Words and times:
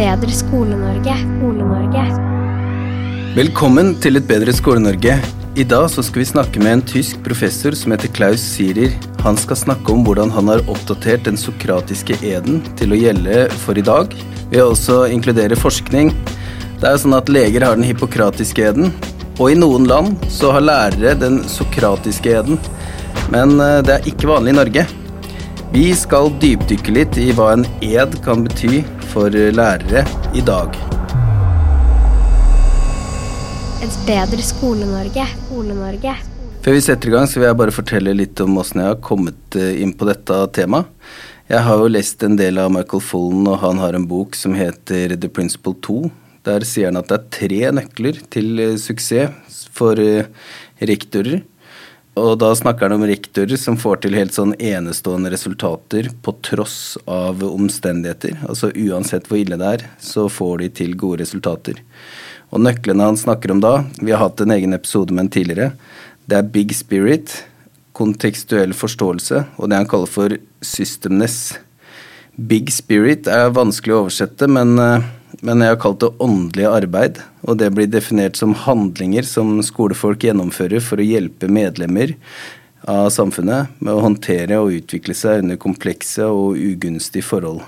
Bedre 0.00 0.32
Skole-Norge. 0.32 1.14
Skole-Norge. 1.20 2.02
Velkommen 3.36 3.92
til 4.00 4.16
Et 4.16 4.24
bedre 4.24 4.52
Skole-Norge. 4.56 5.18
I 5.60 5.64
dag 5.68 5.88
så 5.92 6.00
skal 6.06 6.22
vi 6.22 6.28
snakke 6.30 6.62
med 6.62 6.72
en 6.72 6.82
tysk 6.88 7.18
professor 7.26 7.74
som 7.76 7.92
heter 7.92 8.08
Klaus 8.16 8.40
Sirer. 8.40 8.94
Han 9.20 9.36
skal 9.36 9.58
snakke 9.60 9.92
om 9.92 10.06
hvordan 10.06 10.32
han 10.32 10.48
har 10.48 10.62
oppdatert 10.72 11.26
den 11.28 11.36
sokratiske 11.36 12.16
eden 12.24 12.62
til 12.80 12.94
å 12.94 13.00
gjelde 13.00 13.42
for 13.60 13.76
i 13.76 13.84
dag, 13.84 14.14
ved 14.48 14.62
å 14.62 14.70
også 14.70 15.02
inkludere 15.12 15.58
forskning. 15.58 16.14
Det 16.80 16.88
er 16.88 16.96
jo 16.96 17.02
sånn 17.02 17.18
at 17.18 17.28
leger 17.28 17.66
har 17.66 17.76
den 17.76 17.84
hippokratiske 17.84 18.70
eden, 18.70 18.94
og 19.36 19.50
i 19.50 19.58
noen 19.58 19.84
land 19.90 20.24
så 20.32 20.54
har 20.56 20.64
lærere 20.64 21.12
den 21.20 21.42
sokratiske 21.44 22.38
eden. 22.40 22.56
Men 23.34 23.58
eh, 23.60 23.82
det 23.84 23.98
er 23.98 24.08
ikke 24.08 24.32
vanlig 24.32 24.54
i 24.54 24.60
Norge. 24.62 24.86
Vi 25.76 25.84
skal 25.92 26.32
dypdykke 26.40 26.96
litt 26.96 27.20
i 27.20 27.28
hva 27.36 27.52
en 27.58 27.68
ed 27.84 28.16
kan 28.24 28.48
bety 28.48 28.80
for 29.10 29.30
lærere 29.30 30.04
i 30.36 30.42
dag. 30.46 30.76
Et 33.80 33.96
bedre 34.06 34.44
Skole-Norge. 34.44 35.24
Skole-Norge. 35.46 36.14
Før 36.60 36.76
vi 36.76 36.82
setter 36.84 37.08
i 37.08 37.14
gang, 37.14 37.26
så 37.26 37.40
vil 37.40 37.48
jeg 37.48 37.58
bare 37.58 37.74
fortelle 37.74 38.12
litt 38.14 38.40
om 38.44 38.58
åssen 38.60 38.82
jeg 38.82 38.92
har 38.92 39.02
kommet 39.02 39.56
eh, 39.58 39.80
inn 39.82 39.94
på 39.96 40.06
dette 40.06 40.36
temaet. 40.54 40.90
Jeg 41.50 41.64
har 41.66 41.80
jo 41.82 41.90
lest 41.90 42.22
en 42.22 42.36
del 42.38 42.60
av 42.62 42.70
Michael 42.70 43.02
Fullen, 43.02 43.48
og 43.50 43.58
han 43.64 43.80
har 43.82 43.96
en 43.96 44.04
bok 44.06 44.36
som 44.38 44.54
heter 44.54 45.16
The 45.16 45.30
Principle 45.32 45.74
2. 45.82 46.04
Der 46.46 46.66
sier 46.68 46.92
han 46.92 47.00
at 47.00 47.08
det 47.10 47.16
er 47.16 47.30
tre 47.34 47.72
nøkler 47.80 48.20
til 48.30 48.62
eh, 48.62 48.76
suksess 48.78 49.64
for 49.74 49.98
eh, 49.98 50.28
rektorer. 50.86 51.40
Og 52.18 52.32
da 52.42 52.50
snakker 52.58 52.88
han 52.88 52.98
om 52.98 53.06
rektorer 53.06 53.58
som 53.60 53.76
får 53.78 54.00
til 54.02 54.16
helt 54.18 54.34
sånn 54.34 54.56
enestående 54.58 55.30
resultater 55.30 56.08
på 56.24 56.34
tross 56.42 56.98
av 57.06 57.44
omstendigheter. 57.46 58.40
Altså 58.50 58.72
uansett 58.74 59.30
hvor 59.30 59.38
ille 59.38 59.58
det 59.60 59.68
er, 59.76 59.84
så 60.02 60.26
får 60.26 60.64
de 60.64 60.70
til 60.80 60.96
gode 60.98 61.22
resultater. 61.22 61.78
Og 62.50 62.64
nøklene 62.66 63.06
han 63.12 63.20
snakker 63.20 63.54
om 63.54 63.62
da, 63.62 63.84
vi 64.02 64.10
har 64.10 64.24
hatt 64.24 64.42
en 64.42 64.50
egen 64.56 64.74
episode 64.74 65.14
med 65.14 65.28
en 65.28 65.32
tidligere, 65.36 65.70
det 66.26 66.38
er 66.38 66.50
big 66.50 66.74
spirit, 66.74 67.32
kontekstuell 67.94 68.74
forståelse 68.76 69.44
og 69.58 69.70
det 69.70 69.78
han 69.78 69.88
kaller 69.90 70.10
for 70.10 70.34
systemness. 70.64 71.58
Big 72.34 72.70
spirit 72.74 73.28
er 73.30 73.54
vanskelig 73.54 73.94
å 73.94 74.02
oversette, 74.04 74.48
men, 74.50 74.78
eh, 74.78 75.06
men 75.46 75.64
jeg 75.64 75.72
har 75.72 75.80
kalt 75.80 76.00
det 76.02 76.12
åndelig 76.20 76.66
arbeid. 76.68 77.20
Og 77.48 77.58
det 77.60 77.70
blir 77.74 77.88
definert 77.90 78.36
som 78.36 78.54
handlinger 78.66 79.26
som 79.26 79.58
skolefolk 79.64 80.26
gjennomfører 80.26 80.82
for 80.84 81.00
å 81.00 81.06
hjelpe 81.06 81.48
medlemmer 81.48 82.16
av 82.88 83.10
samfunnet 83.12 83.80
med 83.80 83.92
å 83.92 84.04
håndtere 84.04 84.60
og 84.60 84.74
utvikle 84.76 85.16
seg 85.16 85.44
under 85.44 85.60
komplekse 85.60 86.26
og 86.28 86.58
ugunstige 86.60 87.26
forhold. 87.26 87.62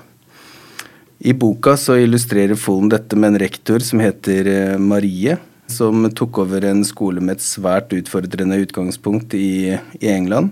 I 1.22 1.34
boka 1.38 1.76
så 1.78 2.00
illustrerer 2.02 2.58
Folen 2.58 2.90
dette 2.90 3.16
med 3.16 3.32
en 3.32 3.42
rektor 3.44 3.84
som 3.84 4.00
heter 4.02 4.48
eh, 4.50 4.80
Marie, 4.80 5.36
som 5.70 6.08
tok 6.10 6.42
over 6.42 6.66
en 6.66 6.82
skole 6.84 7.22
med 7.22 7.38
et 7.38 7.44
svært 7.44 7.94
utfordrende 7.94 8.58
utgangspunkt 8.64 9.36
i, 9.38 9.78
i 10.00 10.10
England. 10.10 10.50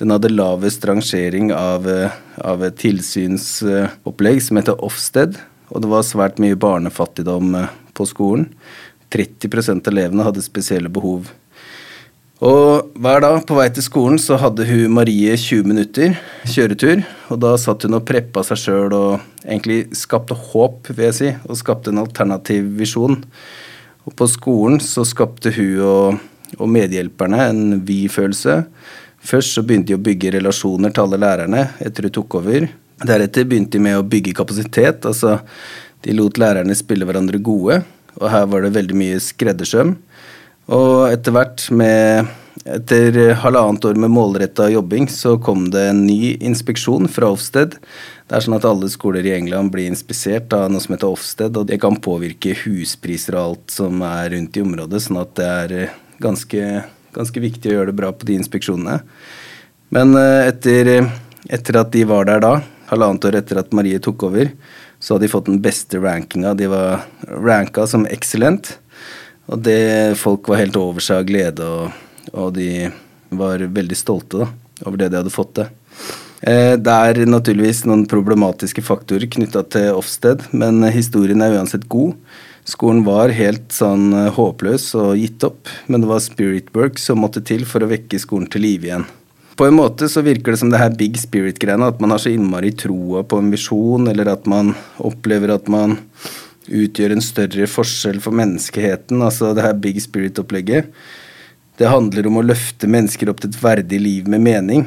Den 0.00 0.10
hadde 0.10 0.32
lavest 0.32 0.82
rangering 0.88 1.52
av, 1.54 1.86
eh, 1.86 2.18
av 2.42 2.64
et 2.66 2.80
tilsynsopplegg 2.82 4.42
som 4.42 4.58
heter 4.58 4.82
Offsted, 4.82 5.38
og 5.72 5.82
det 5.82 5.90
var 5.90 6.04
svært 6.06 6.40
mye 6.42 6.58
barnefattigdom 6.60 7.54
eh, 7.58 7.70
på 7.96 8.08
skolen. 8.08 8.50
30 9.12 9.72
av 9.74 9.92
elevene 9.92 10.26
hadde 10.26 10.44
spesielle 10.44 10.92
behov. 10.92 11.30
Og 12.42 12.88
hver 12.98 13.20
dag 13.22 13.36
på 13.46 13.54
vei 13.54 13.68
til 13.70 13.84
skolen 13.86 14.18
så 14.18 14.34
hadde 14.40 14.64
hun 14.66 14.96
Marie 14.96 15.36
20 15.38 15.68
minutter 15.68 16.16
kjøretur. 16.48 17.04
Og 17.30 17.38
da 17.44 17.52
satt 17.60 17.86
hun 17.86 18.00
og 18.00 18.06
preppa 18.08 18.42
seg 18.46 18.58
sjøl 18.58 18.96
og 18.96 19.44
egentlig 19.44 19.84
skapte 19.94 20.34
håp, 20.34 20.90
vil 20.90 21.06
jeg 21.06 21.18
si. 21.20 21.30
Og 21.46 21.60
skapte 21.60 21.92
en 21.92 22.02
alternativ 22.02 22.66
visjon. 22.80 23.20
Og 24.08 24.16
på 24.18 24.26
skolen 24.26 24.82
så 24.82 25.06
skapte 25.06 25.54
hun 25.54 25.86
og, 25.86 26.18
og 26.58 26.72
medhjelperne 26.74 27.46
en 27.46 27.62
vi-følelse. 27.86 28.62
Først 29.22 29.54
så 29.54 29.62
begynte 29.62 29.92
de 29.92 30.00
å 30.00 30.02
bygge 30.02 30.34
relasjoner 30.34 30.90
til 30.90 31.06
alle 31.06 31.22
lærerne 31.22 31.66
etter 31.84 32.08
hun 32.08 32.16
tok 32.16 32.40
over. 32.40 32.66
Deretter 33.00 33.48
begynte 33.48 33.78
de 33.78 33.86
med 33.86 33.98
å 33.98 34.06
bygge 34.06 34.36
kapasitet. 34.36 35.06
Altså 35.08 35.38
de 36.04 36.14
lot 36.16 36.38
lærerne 36.40 36.76
spille 36.76 37.06
hverandre 37.08 37.40
gode. 37.42 37.80
Og 38.20 38.28
her 38.30 38.46
var 38.50 38.64
det 38.64 38.74
veldig 38.76 38.98
mye 38.98 39.18
skreddersøm. 39.22 39.96
Og 40.72 41.10
etter 41.10 41.34
hvert, 41.34 41.64
med 41.74 42.28
etter 42.68 43.32
halvannet 43.42 43.84
år 43.88 43.98
med 43.98 44.12
målretta 44.12 44.68
jobbing, 44.70 45.08
så 45.10 45.34
kom 45.42 45.66
det 45.72 45.86
en 45.90 46.04
ny 46.06 46.36
inspeksjon 46.44 47.08
fra 47.10 47.32
Ofsted. 47.32 47.78
Det 48.28 48.36
er 48.36 48.44
sånn 48.44 48.56
at 48.56 48.66
alle 48.68 48.90
skoler 48.92 49.26
i 49.26 49.34
England 49.34 49.72
blir 49.74 49.90
inspisert 49.90 50.52
av 50.56 50.68
noe 50.70 50.82
som 50.82 50.94
heter 50.94 51.10
Ofsted, 51.10 51.56
og 51.58 51.66
det 51.70 51.80
kan 51.82 51.98
påvirke 52.00 52.54
huspriser 52.62 53.36
og 53.36 53.42
alt 53.42 53.74
som 53.74 54.04
er 54.06 54.30
rundt 54.36 54.58
i 54.58 54.64
området, 54.64 55.02
sånn 55.04 55.22
at 55.22 55.34
det 55.38 55.48
er 55.48 55.74
eh, 55.80 55.96
ganske, 56.22 56.68
ganske 57.16 57.42
viktig 57.42 57.72
å 57.72 57.78
gjøre 57.78 57.90
det 57.90 57.98
bra 57.98 58.12
på 58.14 58.28
de 58.28 58.38
inspeksjonene. 58.38 59.00
Men 59.92 60.14
eh, 60.20 60.52
etter, 60.52 60.92
etter 61.50 61.80
at 61.82 61.90
de 61.96 62.06
var 62.08 62.30
der 62.30 62.44
da, 62.44 62.54
halvannet 62.92 63.26
år 63.28 63.40
etter 63.40 63.60
at 63.62 63.72
Marie 63.74 64.00
tok 64.02 64.28
over, 64.28 64.52
så 65.02 65.16
hadde 65.16 65.26
de 65.26 65.32
fått 65.32 65.48
den 65.50 65.60
beste 65.64 66.00
rankinga. 66.02 66.54
De 66.58 66.68
var 66.70 67.06
ranka 67.26 67.86
som 67.90 68.06
excellent. 68.06 68.76
Og 69.50 69.62
det 69.66 70.18
folk 70.20 70.48
var 70.48 70.62
helt 70.62 70.78
over 70.78 71.02
seg 71.02 71.22
av 71.22 71.28
glede, 71.28 71.66
og, 71.66 72.28
og 72.32 72.52
de 72.56 72.90
var 73.32 73.64
veldig 73.74 73.98
stolte 73.98 74.44
da, 74.44 74.50
over 74.86 75.00
det 75.00 75.10
de 75.10 75.18
hadde 75.18 75.34
fått 75.34 75.56
til. 75.58 75.72
Eh, 76.42 76.74
det 76.78 76.94
er 76.94 77.26
naturligvis 77.30 77.84
noen 77.86 78.06
problematiske 78.10 78.82
faktorer 78.84 79.28
knytta 79.30 79.64
til 79.72 79.98
Offsted, 79.98 80.46
men 80.54 80.82
historien 80.94 81.42
er 81.44 81.58
uansett 81.58 81.88
god. 81.90 82.16
Skolen 82.68 83.02
var 83.06 83.34
helt 83.34 83.74
sånn 83.74 84.12
eh, 84.14 84.30
håpløs 84.34 84.92
og 84.98 85.16
gitt 85.18 85.42
opp, 85.46 85.70
men 85.90 86.04
det 86.04 86.10
var 86.10 86.22
spirit 86.22 86.70
work 86.76 87.00
som 87.02 87.22
måtte 87.22 87.42
til 87.46 87.66
for 87.66 87.82
å 87.82 87.90
vekke 87.90 88.20
skolen 88.22 88.50
til 88.50 88.66
live 88.66 88.90
igjen. 88.90 89.08
På 89.62 89.66
en 89.66 89.76
måte 89.78 90.08
så 90.10 90.24
virker 90.26 90.56
det 90.56 90.58
som 90.58 90.70
det 90.72 90.78
her 90.80 90.94
big 90.98 91.14
spirit-greiene, 91.22 91.86
at 91.86 92.00
man 92.02 92.10
har 92.10 92.18
så 92.18 92.32
innmari 92.32 92.72
troa 92.74 93.20
på 93.22 93.38
en 93.38 93.52
visjon, 93.52 94.08
eller 94.10 94.32
at 94.32 94.48
man 94.50 94.72
opplever 94.98 95.52
at 95.54 95.68
man 95.70 95.94
utgjør 96.66 97.14
en 97.14 97.22
større 97.22 97.68
forskjell 97.70 98.18
for 98.24 98.34
menneskeheten, 98.34 99.22
altså 99.22 99.52
det 99.54 99.62
her 99.62 99.78
Big 99.78 100.00
Spirit-opplegget. 100.02 100.90
Det 101.78 101.92
handler 101.92 102.26
om 102.26 102.40
å 102.40 102.44
løfte 102.48 102.90
mennesker 102.90 103.30
opp 103.30 103.44
til 103.44 103.54
et 103.54 103.60
verdig 103.62 104.02
liv 104.02 104.34
med 104.34 104.42
mening. 104.42 104.84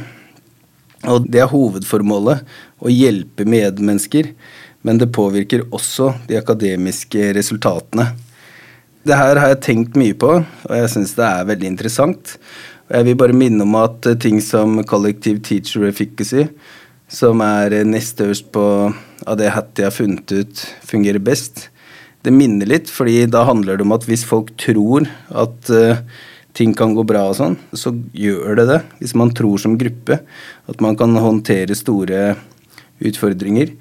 Og 1.07 1.31
det 1.31 1.45
er 1.45 1.53
hovedformålet, 1.55 2.43
å 2.83 2.91
hjelpe 2.91 3.47
medmennesker, 3.47 4.33
men 4.83 4.99
det 4.99 5.13
påvirker 5.15 5.69
også 5.71 6.17
de 6.27 6.35
akademiske 6.43 7.31
resultatene. 7.39 8.11
Det 9.07 9.15
her 9.23 9.39
har 9.39 9.55
jeg 9.55 9.63
tenkt 9.71 9.95
mye 9.95 10.19
på, 10.19 10.35
og 10.43 10.79
jeg 10.83 10.91
syns 10.97 11.15
det 11.15 11.31
er 11.31 11.51
veldig 11.55 11.75
interessant. 11.77 12.39
Jeg 12.85 13.07
vil 13.07 13.17
bare 13.17 13.33
minne 13.33 13.65
om 13.65 13.77
at 13.79 14.05
ting 14.21 14.37
som 14.45 14.77
collective 14.85 15.41
teacher 15.41 15.87
efficacy, 15.87 16.43
som 17.09 17.41
er 17.41 17.73
nest 17.87 18.21
øverst 18.21 18.51
på 18.53 18.65
av 19.25 19.39
det 19.39 19.49
Hattie 19.55 19.87
har 19.87 19.95
funnet 19.95 20.29
ut 20.29 20.61
fungerer 20.85 21.23
best. 21.23 21.69
Det 22.21 22.33
minner 22.33 22.69
litt, 22.69 22.89
fordi 22.89 23.23
da 23.29 23.41
handler 23.49 23.77
det 23.77 23.85
om 23.87 23.95
at 23.95 24.05
hvis 24.05 24.25
folk 24.25 24.51
tror 24.61 25.07
at 25.33 25.71
uh, 25.73 26.01
ting 26.57 26.75
kan 26.77 26.93
gå 26.93 27.01
bra 27.09 27.23
og 27.31 27.37
sånn, 27.39 27.57
så 27.73 27.93
gjør 28.13 28.61
det 28.61 28.67
det. 28.69 28.79
Hvis 29.01 29.15
man 29.17 29.33
tror 29.33 29.61
som 29.61 29.79
gruppe 29.81 30.21
at 30.69 30.81
man 30.85 30.97
kan 30.99 31.17
håndtere 31.17 31.77
store 31.77 32.35
utfordringer, 33.01 33.73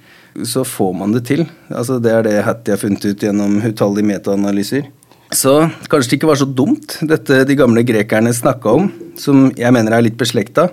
så 0.49 0.65
får 0.67 0.97
man 0.97 1.13
det 1.13 1.27
til. 1.29 1.45
Altså, 1.69 2.01
det 2.03 2.13
er 2.13 2.25
det 2.27 2.39
Hattie 2.49 2.75
har 2.75 2.81
funnet 2.81 3.05
ut 3.05 3.23
gjennom 3.23 3.61
utallige 3.63 4.09
metaanalyser. 4.09 4.89
Så 5.35 5.55
kanskje 5.91 6.13
det 6.13 6.19
ikke 6.21 6.29
var 6.31 6.39
så 6.39 6.47
dumt, 6.47 6.99
dette 7.03 7.41
de 7.49 7.57
gamle 7.59 7.83
grekerne 7.87 8.31
snakka 8.35 8.77
om, 8.79 8.87
som 9.19 9.49
jeg 9.59 9.75
mener 9.75 9.97
er 9.97 10.05
litt 10.07 10.19
beslekta. 10.21 10.69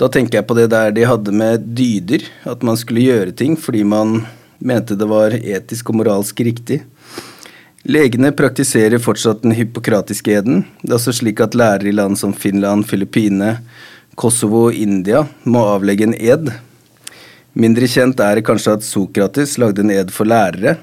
Da 0.00 0.08
tenker 0.10 0.40
jeg 0.40 0.46
på 0.48 0.56
det 0.56 0.70
der 0.72 0.94
de 0.94 1.04
hadde 1.06 1.34
med 1.36 1.66
dyder, 1.76 2.24
at 2.48 2.64
man 2.66 2.78
skulle 2.80 3.04
gjøre 3.04 3.34
ting 3.36 3.58
fordi 3.60 3.84
man 3.86 4.22
mente 4.64 4.96
det 4.96 5.06
var 5.10 5.36
etisk 5.36 5.92
og 5.92 6.00
moralsk 6.00 6.40
riktig. 6.46 6.80
Legene 7.84 8.32
praktiserer 8.32 9.02
fortsatt 9.02 9.42
den 9.44 9.52
hypokratiske 9.52 10.32
eden. 10.32 10.64
Det 10.80 10.94
er 10.94 10.96
også 10.96 11.12
slik 11.20 11.42
at 11.44 11.54
lærere 11.54 11.90
i 11.90 11.94
land 11.94 12.16
som 12.16 12.32
Finland, 12.32 12.86
Filippinene, 12.88 13.58
Kosovo 14.16 14.70
og 14.70 14.78
India 14.78 15.26
må 15.44 15.66
avlegge 15.74 16.08
en 16.08 16.16
ed. 16.16 16.48
Mindre 17.52 17.86
kjent 17.90 18.22
er 18.24 18.40
det 18.40 18.46
kanskje 18.48 18.78
at 18.78 18.86
Sokrates 18.86 19.58
lagde 19.60 19.84
en 19.84 19.92
ed 19.92 20.14
for 20.14 20.26
lærere. 20.26 20.78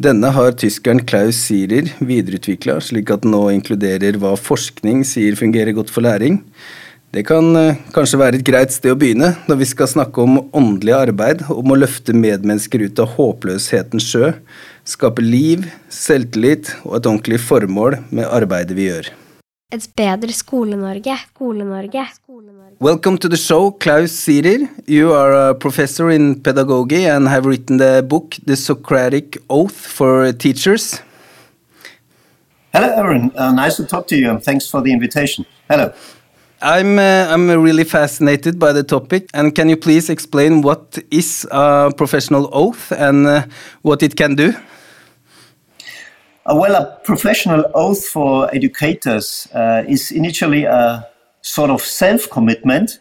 Denne 0.00 0.30
har 0.32 0.54
tyskeren 0.56 1.02
Klaus 1.04 1.36
Sierer 1.36 1.90
videreutvikla, 2.00 2.78
slik 2.80 3.10
at 3.12 3.26
den 3.26 3.34
nå 3.34 3.42
inkluderer 3.52 4.16
hva 4.16 4.32
forskning 4.40 5.02
sier 5.04 5.36
fungerer 5.36 5.76
godt 5.76 5.92
for 5.92 6.06
læring. 6.06 6.38
Det 7.12 7.26
kan 7.28 7.50
eh, 7.60 7.76
kanskje 7.92 8.22
være 8.22 8.38
et 8.40 8.46
greit 8.46 8.72
sted 8.72 8.94
å 8.94 8.96
begynne 8.96 9.34
når 9.44 9.58
vi 9.60 9.68
skal 9.68 9.90
snakke 9.90 10.24
om 10.24 10.38
åndelig 10.56 10.94
arbeid, 10.96 11.44
om 11.52 11.74
å 11.74 11.76
løfte 11.76 12.16
medmennesker 12.16 12.86
ut 12.86 13.02
av 13.04 13.12
håpløshetens 13.18 14.06
sjø, 14.08 14.30
skape 14.88 15.20
liv, 15.20 15.68
selvtillit 15.92 16.72
og 16.86 16.96
et 16.96 17.10
ordentlig 17.10 17.42
formål 17.44 17.98
med 18.08 18.30
arbeidet 18.32 18.78
vi 18.78 18.88
gjør. 18.88 19.12
Et 19.76 19.90
bedre 19.96 20.32
Skole-Norge. 20.32 21.18
Skole-Norge. 21.34 22.08
Welcome 22.82 23.16
to 23.18 23.28
the 23.28 23.36
show, 23.36 23.70
Klaus 23.70 24.10
Zierer. 24.10 24.68
You 24.88 25.12
are 25.12 25.50
a 25.50 25.54
professor 25.54 26.10
in 26.10 26.40
pedagogy 26.40 27.06
and 27.06 27.28
have 27.28 27.46
written 27.46 27.76
the 27.76 28.02
book 28.02 28.34
The 28.44 28.56
Socratic 28.56 29.38
Oath 29.48 29.86
for 29.86 30.32
Teachers. 30.32 31.00
Hello, 32.72 32.88
Aaron. 32.88 33.30
Uh, 33.36 33.52
nice 33.52 33.76
to 33.76 33.86
talk 33.86 34.08
to 34.08 34.16
you, 34.16 34.28
and 34.30 34.42
thanks 34.42 34.68
for 34.68 34.82
the 34.82 34.92
invitation. 34.92 35.46
Hello. 35.70 35.92
I'm 36.60 36.98
uh, 36.98 37.28
I'm 37.30 37.48
really 37.48 37.84
fascinated 37.84 38.58
by 38.58 38.72
the 38.72 38.82
topic, 38.82 39.28
and 39.32 39.54
can 39.54 39.68
you 39.68 39.76
please 39.76 40.10
explain 40.10 40.62
what 40.62 40.98
is 41.12 41.46
a 41.52 41.92
professional 41.96 42.50
oath 42.52 42.90
and 42.90 43.28
uh, 43.28 43.46
what 43.82 44.02
it 44.02 44.16
can 44.16 44.34
do? 44.34 44.54
Uh, 46.44 46.56
well, 46.56 46.74
a 46.74 46.98
professional 47.04 47.64
oath 47.74 48.04
for 48.08 48.52
educators 48.52 49.46
uh, 49.54 49.84
is 49.86 50.10
initially 50.10 50.64
a 50.64 51.11
sort 51.42 51.70
of 51.70 51.82
self-commitment 51.82 52.98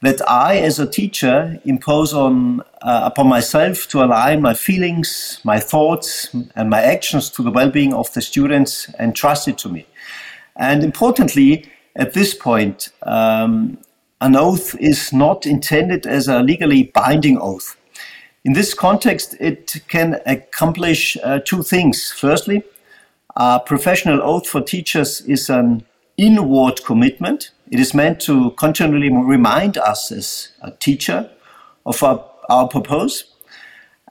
that 0.00 0.20
I, 0.28 0.58
as 0.58 0.78
a 0.78 0.86
teacher, 0.86 1.58
impose 1.64 2.12
on 2.12 2.60
uh, 2.82 3.02
upon 3.04 3.28
myself 3.28 3.88
to 3.88 4.02
align 4.02 4.42
my 4.42 4.52
feelings, 4.52 5.40
my 5.44 5.58
thoughts, 5.58 6.28
and 6.56 6.68
my 6.68 6.82
actions 6.82 7.30
to 7.30 7.42
the 7.42 7.50
well-being 7.50 7.94
of 7.94 8.12
the 8.12 8.20
students 8.20 8.92
entrusted 8.98 9.56
to 9.58 9.68
me. 9.68 9.86
And 10.56 10.84
importantly, 10.84 11.70
at 11.96 12.12
this 12.12 12.34
point, 12.34 12.90
um, 13.02 13.78
an 14.20 14.36
oath 14.36 14.74
is 14.78 15.12
not 15.12 15.46
intended 15.46 16.06
as 16.06 16.28
a 16.28 16.42
legally 16.42 16.84
binding 16.94 17.38
oath. 17.40 17.76
In 18.44 18.52
this 18.52 18.74
context, 18.74 19.36
it 19.40 19.82
can 19.88 20.20
accomplish 20.26 21.16
uh, 21.22 21.40
two 21.44 21.62
things. 21.62 22.12
Firstly, 22.12 22.62
a 23.36 23.58
professional 23.58 24.22
oath 24.22 24.46
for 24.46 24.60
teachers 24.60 25.22
is 25.22 25.48
an 25.48 25.84
inward 26.18 26.84
commitment. 26.84 27.52
It 27.70 27.80
is 27.80 27.94
meant 27.94 28.20
to 28.22 28.50
continually 28.52 29.10
remind 29.10 29.78
us 29.78 30.12
as 30.12 30.48
a 30.60 30.70
teacher 30.70 31.30
of 31.86 32.02
our, 32.02 32.24
our 32.48 32.68
purpose. 32.68 33.24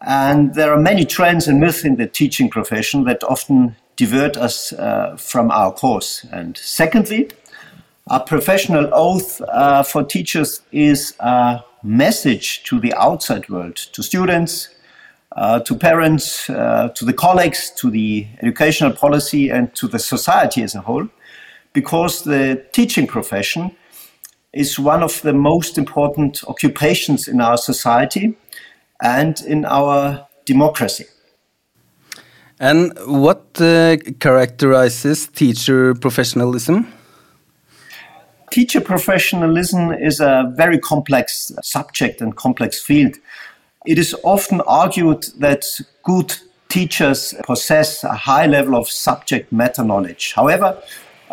And 0.01 0.53
there 0.55 0.73
are 0.73 0.79
many 0.79 1.05
trends 1.05 1.47
and 1.47 1.59
myths 1.59 1.85
in 1.85 1.95
the 1.95 2.07
teaching 2.07 2.49
profession 2.49 3.05
that 3.05 3.23
often 3.23 3.75
divert 3.95 4.37
us 4.37 4.73
uh, 4.73 5.15
from 5.17 5.51
our 5.51 5.71
course. 5.71 6.25
And 6.31 6.57
secondly, 6.57 7.29
a 8.07 8.19
professional 8.19 8.89
oath 8.91 9.39
uh, 9.41 9.83
for 9.83 10.03
teachers 10.03 10.61
is 10.71 11.15
a 11.19 11.61
message 11.83 12.63
to 12.63 12.79
the 12.79 12.93
outside 12.95 13.47
world, 13.49 13.75
to 13.75 14.03
students, 14.03 14.69
uh, 15.35 15.59
to 15.61 15.75
parents, 15.75 16.49
uh, 16.49 16.89
to 16.95 17.05
the 17.05 17.13
colleagues, 17.13 17.71
to 17.77 17.89
the 17.89 18.27
educational 18.41 18.91
policy, 18.91 19.49
and 19.49 19.73
to 19.75 19.87
the 19.87 19.99
society 19.99 20.63
as 20.63 20.75
a 20.75 20.81
whole, 20.81 21.07
because 21.73 22.23
the 22.23 22.63
teaching 22.71 23.07
profession 23.07 23.75
is 24.53 24.79
one 24.79 25.03
of 25.03 25.21
the 25.23 25.33
most 25.33 25.77
important 25.77 26.43
occupations 26.47 27.27
in 27.27 27.41
our 27.41 27.57
society 27.57 28.35
and 29.01 29.41
in 29.41 29.65
our 29.65 30.27
democracy. 30.45 31.05
And 32.59 32.93
what 33.05 33.59
uh, 33.59 33.97
characterizes 34.19 35.27
teacher 35.27 35.95
professionalism? 35.95 36.87
Teacher 38.51 38.79
professionalism 38.79 39.91
is 39.91 40.19
a 40.19 40.53
very 40.55 40.77
complex 40.77 41.51
subject 41.63 42.21
and 42.21 42.35
complex 42.35 42.79
field. 42.79 43.15
It 43.85 43.97
is 43.97 44.15
often 44.23 44.61
argued 44.61 45.25
that 45.39 45.65
good 46.03 46.35
teachers 46.69 47.33
possess 47.43 48.03
a 48.03 48.13
high 48.13 48.45
level 48.45 48.75
of 48.75 48.87
subject 48.87 49.51
matter 49.51 49.83
knowledge. 49.83 50.33
However, 50.33 50.81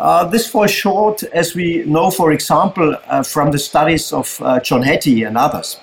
uh, 0.01 0.25
this 0.25 0.47
falls 0.47 0.71
short, 0.71 1.23
as 1.23 1.55
we 1.55 1.83
know, 1.85 2.09
for 2.09 2.31
example, 2.31 2.95
uh, 3.07 3.23
from 3.23 3.51
the 3.51 3.59
studies 3.59 4.11
of 4.11 4.41
uh, 4.41 4.59
John 4.59 4.81
Hattie 4.81 5.23
and 5.23 5.37
others. 5.37 5.79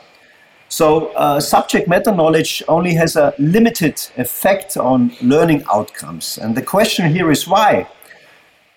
So, 0.69 1.09
uh, 1.13 1.41
subject 1.41 1.89
matter 1.89 2.13
knowledge 2.13 2.63
only 2.69 2.95
has 2.95 3.17
a 3.17 3.33
limited 3.39 3.95
effect 4.17 4.77
on 4.77 5.13
learning 5.23 5.65
outcomes. 5.73 6.37
And 6.37 6.57
the 6.57 6.63
question 6.63 7.13
here 7.13 7.31
is 7.31 7.47
why? 7.47 7.87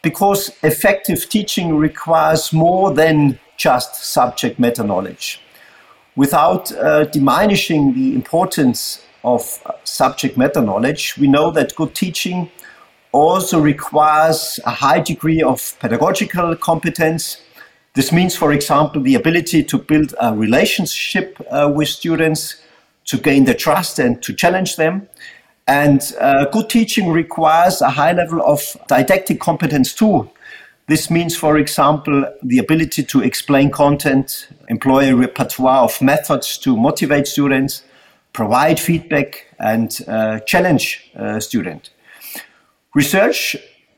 Because 0.01 0.51
effective 0.63 1.27
teaching 1.27 1.75
requires 1.75 2.53
more 2.53 2.93
than 2.93 3.39
just 3.57 3.95
subject 3.95 4.59
matter 4.59 4.83
knowledge 4.83 5.41
without 6.15 6.71
uh, 6.73 7.05
diminishing 7.05 7.93
the 7.93 8.13
importance 8.13 9.05
of 9.23 9.61
uh, 9.65 9.71
subject 9.83 10.37
matter 10.37 10.61
knowledge, 10.61 11.15
we 11.17 11.27
know 11.27 11.51
that 11.51 11.75
good 11.75 11.95
teaching 11.95 12.49
also 13.11 13.59
requires 13.59 14.59
a 14.65 14.71
high 14.71 14.99
degree 14.99 15.41
of 15.41 15.77
pedagogical 15.79 16.55
competence. 16.55 17.41
This 17.93 18.11
means, 18.11 18.35
for 18.35 18.53
example, 18.53 19.01
the 19.01 19.15
ability 19.15 19.63
to 19.65 19.77
build 19.77 20.13
a 20.19 20.33
relationship 20.33 21.37
uh, 21.49 21.71
with 21.73 21.89
students, 21.89 22.61
to 23.05 23.17
gain 23.17 23.45
their 23.45 23.55
trust 23.55 23.99
and 23.99 24.21
to 24.23 24.33
challenge 24.33 24.77
them. 24.77 25.07
And 25.67 26.01
uh, 26.19 26.45
good 26.45 26.69
teaching 26.69 27.11
requires 27.11 27.81
a 27.81 27.89
high 27.89 28.13
level 28.13 28.41
of 28.41 28.61
didactic 28.87 29.39
competence 29.39 29.93
too. 29.93 30.29
This 30.87 31.09
means, 31.09 31.35
for 31.35 31.57
example, 31.57 32.25
the 32.43 32.57
ability 32.57 33.03
to 33.03 33.21
explain 33.21 33.71
content, 33.71 34.49
employ 34.67 35.11
a 35.11 35.15
repertoire 35.15 35.83
of 35.83 36.01
methods 36.01 36.57
to 36.59 36.75
motivate 36.75 37.27
students, 37.27 37.83
provide 38.33 38.79
feedback, 38.79 39.45
and 39.59 39.97
uh, 40.07 40.39
challenge 40.39 41.11
uh, 41.15 41.39
students. 41.39 41.91
Research 42.93 43.55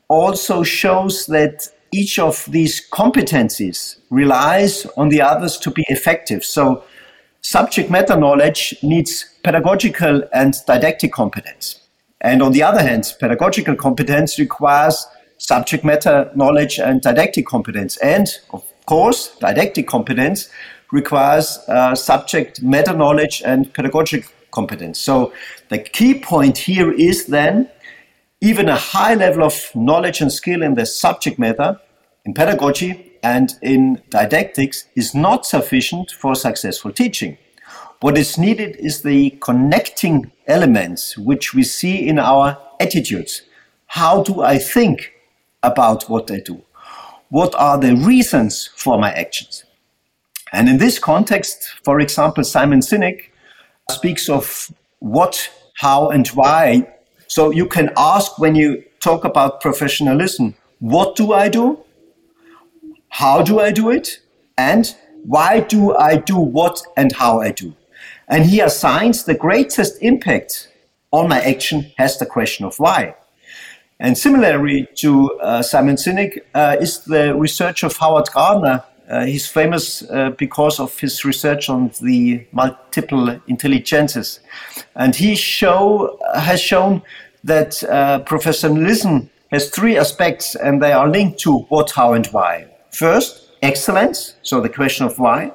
also 0.07 0.63
shows 0.63 1.25
that 1.27 1.67
each 1.91 2.19
of 2.19 2.45
these 2.51 2.87
competencies 2.89 3.97
relies 4.09 4.85
on 4.97 5.09
the 5.09 5.21
others 5.21 5.57
to 5.57 5.71
be 5.71 5.83
effective. 5.89 6.43
So, 6.43 6.83
subject 7.41 7.89
matter 7.89 8.15
knowledge 8.15 8.75
needs 8.81 9.25
pedagogical 9.43 10.23
and 10.33 10.55
didactic 10.65 11.11
competence. 11.11 11.79
And 12.21 12.41
on 12.41 12.51
the 12.51 12.63
other 12.63 12.81
hand, 12.81 13.13
pedagogical 13.19 13.75
competence 13.75 14.39
requires 14.39 15.05
subject 15.37 15.83
matter 15.83 16.31
knowledge 16.35 16.79
and 16.79 17.01
didactic 17.01 17.45
competence. 17.45 17.97
And 17.97 18.27
of 18.51 18.63
course, 18.85 19.35
didactic 19.39 19.87
competence 19.87 20.49
requires 20.91 21.59
uh, 21.67 21.95
subject 21.95 22.61
matter 22.61 22.93
knowledge 22.93 23.41
and 23.45 23.71
pedagogic 23.73 24.25
competence. 24.51 24.99
So 24.99 25.33
the 25.69 25.79
key 25.79 26.13
point 26.19 26.59
here 26.59 26.91
is 26.91 27.25
then 27.25 27.69
even 28.43 28.69
a 28.69 28.75
high 28.75 29.15
level 29.15 29.43
of 29.43 29.71
knowledge 29.73 30.21
and 30.21 30.31
skill 30.31 30.61
in 30.61 30.75
the 30.75 30.85
subject 30.85 31.39
matter, 31.39 31.79
in 32.25 32.33
pedagogy, 32.35 33.13
and 33.23 33.53
in 33.61 34.01
didactics 34.09 34.85
is 34.95 35.15
not 35.15 35.45
sufficient 35.45 36.11
for 36.11 36.35
successful 36.35 36.91
teaching. 36.91 37.37
What 38.01 38.17
is 38.17 38.37
needed 38.37 38.75
is 38.75 39.01
the 39.01 39.31
connecting 39.41 40.31
elements 40.45 41.17
which 41.17 41.55
we 41.55 41.63
see 41.63 42.07
in 42.07 42.19
our 42.19 42.57
attitudes. 42.79 43.41
How 43.87 44.21
do 44.21 44.41
I 44.41 44.59
think? 44.59 45.13
about 45.63 46.09
what 46.09 46.29
I 46.29 46.39
do. 46.39 46.61
What 47.29 47.55
are 47.55 47.79
the 47.79 47.95
reasons 47.95 48.69
for 48.75 48.99
my 48.99 49.11
actions? 49.11 49.63
And 50.51 50.69
in 50.69 50.77
this 50.77 50.99
context, 50.99 51.73
for 51.83 51.99
example, 51.99 52.43
Simon 52.43 52.81
Sinek 52.81 53.23
speaks 53.89 54.29
of 54.29 54.71
what, 54.99 55.49
how, 55.77 56.09
and 56.09 56.27
why. 56.27 56.93
So 57.33 57.49
you 57.49 57.65
can 57.65 57.89
ask 57.97 58.37
when 58.37 58.53
you 58.53 58.83
talk 58.99 59.25
about 59.25 59.59
professionalism, 59.59 60.53
what 60.77 61.15
do 61.15 61.33
I 61.33 61.49
do? 61.49 61.79
How 63.09 63.41
do 63.41 63.59
I 63.59 63.71
do 63.71 63.89
it? 63.89 64.19
And 64.55 64.95
why 65.23 65.61
do 65.61 65.95
I 65.95 66.17
do 66.17 66.37
what 66.37 66.83
and 66.95 67.11
how 67.11 67.41
I 67.41 67.49
do? 67.49 67.73
And 68.27 68.45
he 68.45 68.59
assigns 68.59 69.23
the 69.23 69.33
greatest 69.33 69.97
impact 69.99 70.69
on 71.09 71.27
my 71.27 71.41
action 71.41 71.91
has 71.97 72.19
the 72.19 72.27
question 72.27 72.67
of 72.67 72.77
why. 72.77 73.15
And 73.99 74.15
similarly 74.15 74.87
to 74.97 75.31
uh, 75.39 75.63
Simon 75.63 75.95
Sinek 75.95 76.37
uh, 76.53 76.77
is 76.79 76.99
the 76.99 77.33
research 77.33 77.81
of 77.81 77.97
Howard 77.97 78.29
Gardner. 78.31 78.83
Uh, 79.09 79.25
he's 79.25 79.47
famous 79.47 80.03
uh, 80.09 80.29
because 80.31 80.79
of 80.79 80.97
his 80.99 81.25
research 81.25 81.69
on 81.69 81.91
the 82.01 82.45
multiple 82.51 83.39
intelligences, 83.47 84.39
and 84.95 85.15
he 85.15 85.35
show 85.35 86.17
has 86.35 86.61
shown 86.61 87.01
that 87.43 87.83
uh, 87.83 88.19
professionalism 88.19 89.29
has 89.51 89.69
three 89.69 89.97
aspects, 89.97 90.55
and 90.55 90.81
they 90.81 90.93
are 90.93 91.07
linked 91.07 91.39
to 91.39 91.59
what, 91.69 91.91
how, 91.91 92.13
and 92.13 92.27
why. 92.27 92.65
First, 92.91 93.51
excellence. 93.61 94.35
So 94.41 94.61
the 94.61 94.69
question 94.69 95.05
of 95.05 95.19
why. 95.19 95.51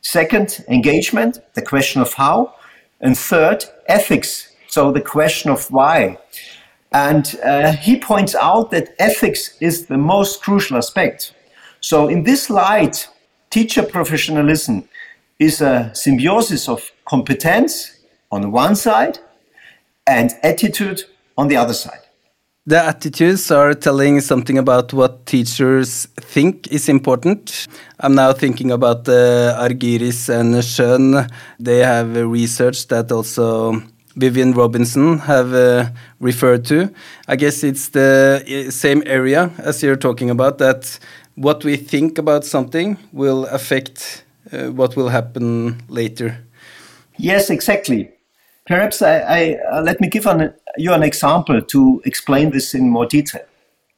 Second, 0.00 0.64
engagement, 0.68 1.40
the 1.54 1.62
question 1.62 2.00
of 2.00 2.14
how. 2.14 2.54
And 3.00 3.18
third, 3.18 3.64
ethics, 3.86 4.52
so 4.68 4.92
the 4.92 5.00
question 5.00 5.50
of 5.50 5.70
why. 5.70 6.18
And 6.92 7.38
uh, 7.44 7.72
he 7.72 7.98
points 7.98 8.34
out 8.34 8.70
that 8.70 8.94
ethics 8.98 9.56
is 9.60 9.86
the 9.86 9.98
most 9.98 10.42
crucial 10.42 10.76
aspect. 10.76 11.33
So, 11.84 12.08
in 12.08 12.22
this 12.22 12.48
light, 12.48 13.10
teacher 13.50 13.82
professionalism 13.82 14.88
is 15.38 15.60
a 15.60 15.90
symbiosis 15.92 16.66
of 16.66 16.80
competence 17.04 17.98
on 18.32 18.50
one 18.52 18.74
side 18.74 19.18
and 20.06 20.32
attitude 20.42 21.04
on 21.36 21.48
the 21.48 21.58
other 21.58 21.74
side. 21.74 22.00
The 22.64 22.82
attitudes 22.82 23.50
are 23.50 23.74
telling 23.74 24.22
something 24.22 24.56
about 24.56 24.94
what 24.94 25.26
teachers 25.26 26.06
think 26.22 26.68
is 26.68 26.88
important. 26.88 27.66
I'm 28.00 28.14
now 28.14 28.32
thinking 28.32 28.70
about 28.70 29.06
uh, 29.06 29.60
Argyris 29.60 30.30
and 30.30 30.54
Schön. 30.62 31.30
They 31.60 31.80
have 31.80 32.16
research 32.16 32.88
that 32.88 33.12
also 33.12 33.82
Vivian 34.16 34.52
Robinson 34.52 35.18
have 35.18 35.52
uh, 35.52 35.90
referred 36.20 36.64
to. 36.66 36.90
I 37.26 37.36
guess 37.36 37.64
it's 37.64 37.88
the 37.88 38.42
uh, 38.46 38.70
same 38.70 39.02
area 39.06 39.50
as 39.58 39.82
you're 39.82 39.96
talking 39.96 40.30
about 40.30 40.58
that 40.58 40.98
what 41.36 41.64
we 41.64 41.76
think 41.76 42.18
about 42.18 42.44
something 42.44 42.98
will 43.12 43.46
affect 43.46 44.24
uh, 44.52 44.66
what 44.66 44.96
will 44.96 45.08
happen 45.08 45.82
later. 45.88 46.44
Yes, 47.16 47.50
exactly. 47.50 48.10
Perhaps 48.66 49.02
I, 49.02 49.18
I 49.18 49.58
uh, 49.72 49.82
let 49.82 50.00
me 50.00 50.08
give 50.08 50.26
an, 50.26 50.54
you 50.76 50.92
an 50.92 51.02
example 51.02 51.60
to 51.60 52.02
explain 52.04 52.50
this 52.50 52.74
in 52.74 52.88
more 52.88 53.06
detail. 53.06 53.44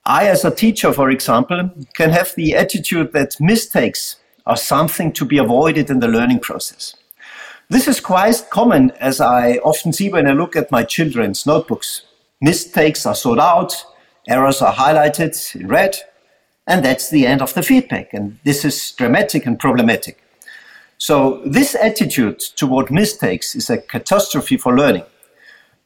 I, 0.04 0.28
as 0.28 0.44
a 0.44 0.50
teacher, 0.50 0.92
for 0.92 1.10
example, 1.10 1.70
can 1.94 2.10
have 2.10 2.34
the 2.36 2.54
attitude 2.54 3.12
that 3.12 3.40
mistakes 3.40 4.16
are 4.46 4.56
something 4.56 5.12
to 5.12 5.24
be 5.24 5.38
avoided 5.38 5.90
in 5.90 6.00
the 6.00 6.08
learning 6.08 6.40
process. 6.40 6.94
This 7.68 7.88
is 7.88 7.98
quite 7.98 8.46
common 8.50 8.92
as 9.00 9.20
I 9.20 9.56
often 9.64 9.92
see 9.92 10.08
when 10.08 10.28
I 10.28 10.32
look 10.32 10.54
at 10.54 10.70
my 10.70 10.84
children's 10.84 11.46
notebooks. 11.46 12.02
Mistakes 12.40 13.04
are 13.06 13.14
sought 13.14 13.40
out, 13.40 13.84
errors 14.28 14.62
are 14.62 14.72
highlighted 14.72 15.56
in 15.56 15.66
red, 15.66 15.96
and 16.66 16.84
that's 16.84 17.10
the 17.10 17.26
end 17.26 17.42
of 17.42 17.54
the 17.54 17.62
feedback. 17.62 18.12
And 18.12 18.38
this 18.44 18.64
is 18.64 18.92
dramatic 18.92 19.46
and 19.46 19.58
problematic. 19.58 20.22
So, 20.98 21.42
this 21.44 21.74
attitude 21.74 22.40
toward 22.56 22.90
mistakes 22.90 23.54
is 23.54 23.68
a 23.68 23.78
catastrophe 23.78 24.56
for 24.56 24.76
learning. 24.76 25.04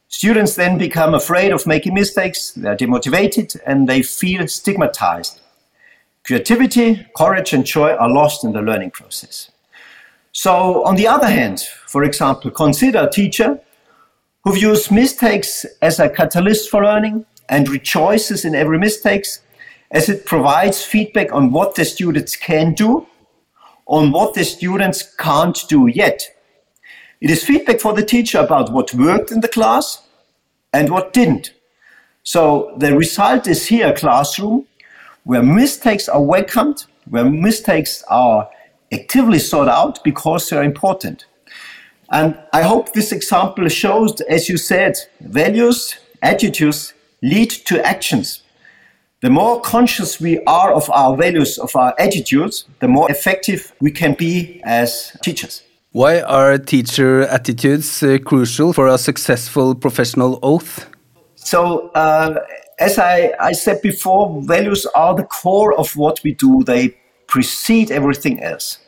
Students 0.07 0.55
then 0.55 0.77
become 0.77 1.13
afraid 1.13 1.51
of 1.51 1.67
making 1.67 1.93
mistakes, 1.93 2.51
they're 2.51 2.77
demotivated, 2.77 3.59
and 3.65 3.87
they 3.87 4.03
feel 4.03 4.47
stigmatized. 4.47 5.41
Creativity, 6.25 7.07
courage, 7.15 7.53
and 7.53 7.65
joy 7.65 7.91
are 7.91 8.09
lost 8.09 8.43
in 8.43 8.53
the 8.53 8.61
learning 8.61 8.91
process. 8.91 9.51
So, 10.31 10.83
on 10.85 10.95
the 10.95 11.07
other 11.07 11.27
hand, 11.27 11.61
for 11.87 12.03
example, 12.03 12.51
consider 12.51 12.99
a 12.99 13.09
teacher 13.09 13.59
who 14.43 14.53
views 14.53 14.89
mistakes 14.89 15.65
as 15.81 15.99
a 15.99 16.09
catalyst 16.09 16.69
for 16.69 16.83
learning 16.83 17.25
and 17.49 17.67
rejoices 17.67 18.45
in 18.45 18.55
every 18.55 18.79
mistake 18.79 19.25
as 19.91 20.09
it 20.09 20.25
provides 20.25 20.83
feedback 20.83 21.31
on 21.33 21.51
what 21.51 21.75
the 21.75 21.85
students 21.85 22.35
can 22.35 22.73
do, 22.73 23.05
on 23.85 24.11
what 24.11 24.33
the 24.33 24.43
students 24.43 25.15
can't 25.17 25.65
do 25.67 25.87
yet. 25.87 26.23
It 27.19 27.29
is 27.29 27.43
feedback 27.43 27.79
for 27.79 27.93
the 27.93 28.05
teacher 28.05 28.39
about 28.39 28.71
what 28.71 28.93
worked 28.93 29.31
in 29.31 29.41
the 29.41 29.47
class 29.47 30.07
and 30.73 30.89
what 30.89 31.13
didn't. 31.13 31.53
So 32.23 32.73
the 32.77 32.95
result 32.95 33.47
is 33.47 33.67
here 33.67 33.89
a 33.89 33.93
classroom 33.93 34.65
where 35.23 35.43
mistakes 35.43 36.07
are 36.07 36.23
welcomed, 36.23 36.85
where 37.09 37.25
mistakes 37.25 38.03
are 38.09 38.49
actively 38.91 39.39
sought 39.39 39.67
out 39.67 40.03
because 40.03 40.49
they're 40.49 40.63
important. 40.63 41.25
And 42.09 42.37
I 42.53 42.63
hope 42.63 42.93
this 42.93 43.11
example 43.11 43.67
shows, 43.69 44.19
as 44.21 44.49
you 44.49 44.57
said, 44.57 44.95
values, 45.21 45.97
attitudes 46.21 46.93
lead 47.21 47.49
to 47.49 47.85
actions. 47.85 48.40
The 49.21 49.29
more 49.29 49.61
conscious 49.61 50.19
we 50.19 50.39
are 50.45 50.73
of 50.73 50.89
our 50.89 51.15
values, 51.15 51.59
of 51.59 51.75
our 51.75 51.93
attitudes, 51.99 52.65
the 52.79 52.87
more 52.87 53.09
effective 53.11 53.71
we 53.79 53.91
can 53.91 54.15
be 54.15 54.59
as 54.63 55.15
teachers. 55.21 55.61
Why 55.91 56.21
are 56.21 56.57
teacher 56.57 57.21
attitudes 57.27 58.01
uh, 58.01 58.17
crucial 58.25 58.73
for 58.73 58.87
a 58.87 58.97
successful 58.97 59.75
professional 59.75 60.39
oath? 60.41 60.87
So, 61.35 61.89
uh, 61.89 62.39
as 62.79 62.97
I, 62.97 63.33
I 63.39 63.51
said 63.51 63.83
before, 63.83 64.41
values 64.41 64.87
are 64.95 65.13
the 65.13 65.25
core 65.25 65.77
of 65.77 65.95
what 65.95 66.19
we 66.23 66.33
do. 66.33 66.63
They 66.65 66.97
precede 67.27 67.91
everything 67.91 68.41
else. 68.41 68.79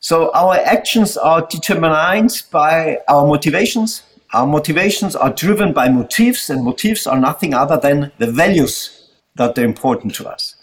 So 0.00 0.32
our 0.32 0.56
actions 0.56 1.16
are 1.16 1.46
determined 1.46 2.42
by 2.50 2.98
our 3.06 3.28
motivations. 3.28 4.02
Our 4.32 4.48
motivations 4.48 5.14
are 5.14 5.32
driven 5.32 5.72
by 5.72 5.88
motives, 5.88 6.50
and 6.50 6.64
motives 6.64 7.06
are 7.06 7.20
nothing 7.20 7.54
other 7.54 7.76
than 7.76 8.10
the 8.18 8.26
values 8.26 9.01
that 9.36 9.58
are 9.58 9.64
important 9.64 10.14
to 10.16 10.28
us. 10.28 10.56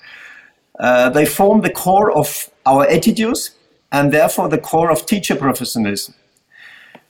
Uh, 0.80 1.10
they 1.10 1.26
form 1.26 1.62
the 1.62 1.70
core 1.70 2.12
of 2.12 2.50
our 2.66 2.88
attitudes 2.88 3.52
and 3.92 4.14
therefore 4.14 4.48
the 4.48 4.58
core 4.58 4.92
of 4.92 5.06
teacher 5.06 5.36
professionalism. 5.36 6.14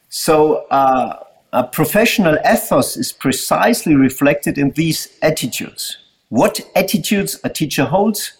So 0.10 0.66
uh, 0.72 1.24
a 1.54 1.64
professional 1.64 2.38
ethos 2.40 2.98
is 2.98 3.12
precisely 3.12 3.96
reflected 3.96 4.58
in 4.58 4.72
these 4.72 5.10
attitudes. 5.22 5.98
What 6.30 6.62
attitudes 6.76 7.40
a 7.44 7.50
teacher 7.50 7.86
holds, 7.86 8.34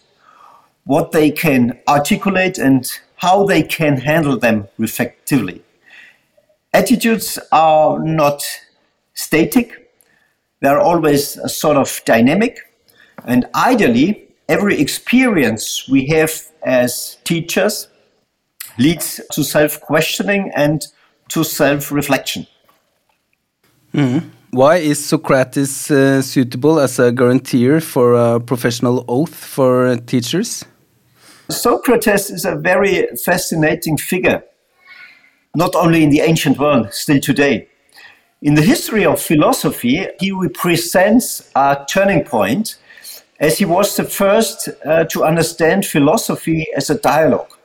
what 0.84 1.12
they 1.12 1.30
can 1.30 1.78
articulate 1.88 2.58
and 2.58 2.90
how 3.16 3.44
they 3.44 3.62
can 3.62 3.98
handle 3.98 4.38
them 4.38 4.68
effectively. 4.78 5.62
Attitudes 6.72 7.38
are 7.52 7.98
not 7.98 8.42
static, 9.14 9.92
they're 10.60 10.80
always 10.80 11.36
a 11.36 11.48
sort 11.48 11.76
of 11.76 12.00
dynamic, 12.04 12.58
and 13.26 13.46
ideally, 13.54 14.28
every 14.48 14.80
experience 14.80 15.88
we 15.88 16.06
have 16.06 16.30
as 16.62 17.18
teachers 17.24 17.88
leads 18.78 19.20
to 19.32 19.44
self 19.44 19.80
questioning 19.80 20.50
and 20.54 20.86
to 21.28 21.44
self 21.44 21.92
reflection. 21.92 22.46
Mm. 23.94 24.30
Why 24.50 24.76
is 24.76 25.04
Socrates 25.04 25.90
uh, 25.90 26.22
suitable 26.22 26.80
as 26.80 26.98
a 26.98 27.12
guarantor 27.12 27.80
for 27.80 28.14
a 28.14 28.40
professional 28.40 29.04
oath 29.06 29.34
for 29.34 29.96
teachers? 29.96 30.64
Socrates 31.48 32.30
is 32.30 32.44
a 32.44 32.56
very 32.56 33.06
fascinating 33.24 33.96
figure, 33.96 34.42
not 35.54 35.74
only 35.74 36.02
in 36.02 36.10
the 36.10 36.20
ancient 36.20 36.58
world, 36.58 36.92
still 36.92 37.20
today. 37.20 37.68
In 38.42 38.54
the 38.54 38.62
history 38.62 39.04
of 39.04 39.20
philosophy, 39.20 40.06
he 40.18 40.32
represents 40.32 41.50
a 41.54 41.84
turning 41.88 42.24
point 42.24 42.76
as 43.40 43.56
he 43.58 43.64
was 43.64 43.96
the 43.96 44.04
first 44.04 44.68
uh, 44.84 45.04
to 45.04 45.24
understand 45.24 45.86
philosophy 45.86 46.66
as 46.76 46.90
a 46.90 46.98
dialogue. 46.98 47.56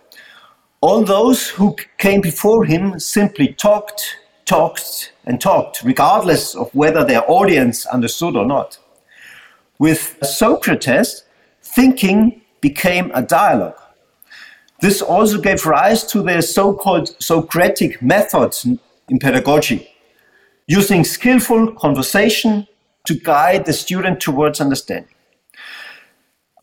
All 0.80 1.04
those 1.04 1.50
who 1.50 1.76
came 1.98 2.22
before 2.22 2.64
him 2.64 3.00
simply 3.00 3.54
talked, 3.54 4.18
talked, 4.46 5.12
and 5.26 5.42
talked, 5.42 5.84
regardless 5.84 6.56
of 6.56 6.74
whether 6.74 7.04
their 7.04 7.30
audience 7.30 7.86
understood 7.88 8.36
or 8.36 8.46
not. 8.46 8.78
With 9.78 10.18
Socrates, 10.24 11.24
thinking 11.62 12.42
became 12.62 13.12
a 13.14 13.22
dialogue. 13.22 13.80
This 14.80 15.02
also 15.02 15.42
gave 15.42 15.66
rise 15.66 16.04
to 16.06 16.22
the 16.22 16.42
so 16.42 16.74
called 16.74 17.16
Socratic 17.22 18.02
methods 18.02 18.66
in 19.10 19.20
pedagogy, 19.20 19.90
using 20.68 21.04
skillful 21.04 21.74
conversation 21.74 22.68
to 23.06 23.16
guide 23.16 23.66
the 23.66 23.74
student 23.74 24.22
towards 24.22 24.62
understanding. 24.62 25.15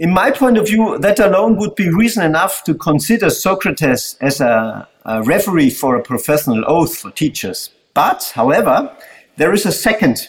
In 0.02 0.11
my 0.11 0.32
point 0.32 0.59
of 0.59 0.66
view, 0.66 0.99
that 0.99 1.21
alone 1.21 1.59
would 1.59 1.76
be 1.76 1.88
reason 1.88 2.25
enough 2.25 2.64
to 2.64 2.75
consider 2.75 3.30
Socrates 3.30 4.16
as 4.21 4.40
a, 4.40 4.88
a 5.04 5.23
referee 5.23 5.71
for 5.71 5.94
a 5.94 6.02
professional 6.02 6.64
oath 6.66 6.97
for 6.97 7.12
teachers. 7.12 7.71
But, 7.94 8.32
however, 8.35 8.92
there 9.37 9.52
is 9.52 9.64
a 9.64 9.71
second 9.71 10.28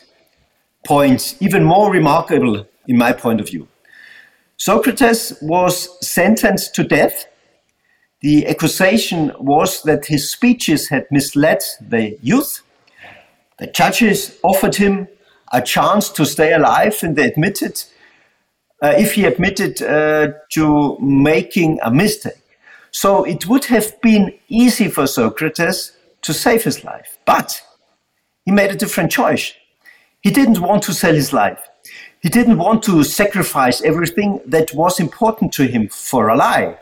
point, 0.86 1.38
even 1.40 1.64
more 1.64 1.92
remarkable 1.92 2.68
in 2.88 3.00
my 3.00 3.14
point 3.14 3.42
of 3.42 3.48
view. 3.48 3.68
Socrates 4.58 5.34
was 5.42 5.98
sentenced 6.08 6.76
to 6.76 6.84
death. 6.84 7.26
The 8.22 8.46
accusation 8.46 9.32
was 9.40 9.82
that 9.82 10.06
his 10.06 10.30
speeches 10.30 10.90
had 10.90 11.08
misled 11.10 11.64
the 11.82 12.16
youth. 12.22 12.62
The 13.58 13.66
judges 13.66 14.38
offered 14.44 14.76
him 14.76 15.08
a 15.52 15.64
chance 15.64 16.10
to 16.10 16.28
stay 16.28 16.54
alive, 16.54 17.00
and 17.02 17.16
they 17.16 17.26
admitted, 17.26 17.84
uh, 18.84 18.94
if 18.98 19.14
he 19.14 19.26
admitted 19.26 19.82
uh, 19.82 20.34
to 20.50 20.98
making 21.00 21.80
a 21.84 21.90
mistake. 21.90 22.42
So 22.92 23.24
it 23.24 23.48
would 23.48 23.66
have 23.66 24.00
been 24.02 24.34
easy 24.50 24.88
for 24.90 25.08
Socrates 25.08 25.94
to 26.22 26.34
save 26.34 26.64
his 26.64 26.84
life. 26.84 27.18
But 27.26 27.62
he 28.46 28.52
made 28.52 28.72
a 28.72 28.76
different 28.76 29.12
choice. 29.12 29.54
He 30.22 30.30
didn't 30.30 30.60
want 30.62 30.84
to 30.84 30.94
sell 30.94 31.14
his 31.14 31.34
life. 31.34 31.60
He 32.22 32.30
didn't 32.30 32.58
want 32.58 32.84
to 32.84 33.04
sacrifice 33.04 33.82
everything 33.82 34.42
that 34.46 34.74
was 34.74 35.00
important 35.00 35.54
to 35.54 35.66
him 35.66 35.90
for 35.90 36.30
a 36.30 36.36
lie, 36.36 36.78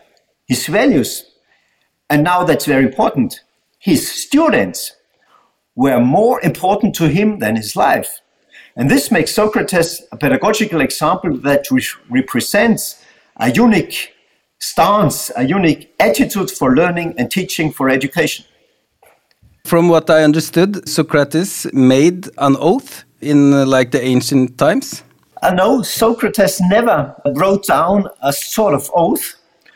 his 0.47 0.67
values. 0.67 1.25
and 2.11 2.23
now 2.23 2.43
that's 2.43 2.65
very 2.65 2.83
important, 2.83 3.39
his 3.79 4.11
students 4.11 4.95
were 5.75 5.99
more 5.99 6.41
important 6.41 6.93
to 6.95 7.07
him 7.07 7.39
than 7.39 7.55
his 7.55 7.75
life. 7.75 8.20
And 8.75 8.89
this 8.89 9.11
makes 9.11 9.33
Socrates 9.33 10.01
a 10.11 10.17
pedagogical 10.17 10.81
example 10.81 11.35
that 11.37 11.69
re- 11.71 11.83
represents 12.09 13.03
a 13.37 13.51
unique 13.51 14.13
stance, 14.59 15.31
a 15.35 15.43
unique 15.43 15.93
attitude 15.99 16.51
for 16.51 16.75
learning 16.75 17.15
and 17.17 17.29
teaching 17.29 17.71
for 17.71 17.89
education. 17.89 18.45
From 19.65 19.89
what 19.89 20.09
I 20.09 20.23
understood, 20.23 20.87
Socrates 20.87 21.67
made 21.73 22.29
an 22.37 22.55
oath 22.59 23.03
in 23.21 23.53
uh, 23.53 23.65
like 23.65 23.91
the 23.91 24.01
ancient 24.01 24.57
times. 24.57 25.03
I 25.43 25.53
know 25.53 25.81
Socrates 25.81 26.61
never 26.61 27.15
wrote 27.35 27.65
down 27.65 28.07
a 28.21 28.31
sort 28.31 28.73
of 28.73 28.89
oath. 28.93 29.35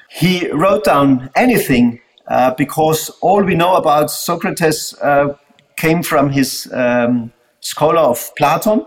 He 0.10 0.50
wrote 0.52 0.84
down 0.84 1.30
anything 1.36 2.02
uh, 2.28 2.54
because 2.56 3.10
all 3.22 3.44
we 3.44 3.56
know 3.56 3.76
about 3.76 4.12
Socrates 4.12 4.96
uh, 5.02 5.36
came 5.76 6.04
from 6.04 6.30
his 6.30 6.70
um, 6.74 7.32
scholar 7.66 8.02
of 8.02 8.32
Platon. 8.38 8.86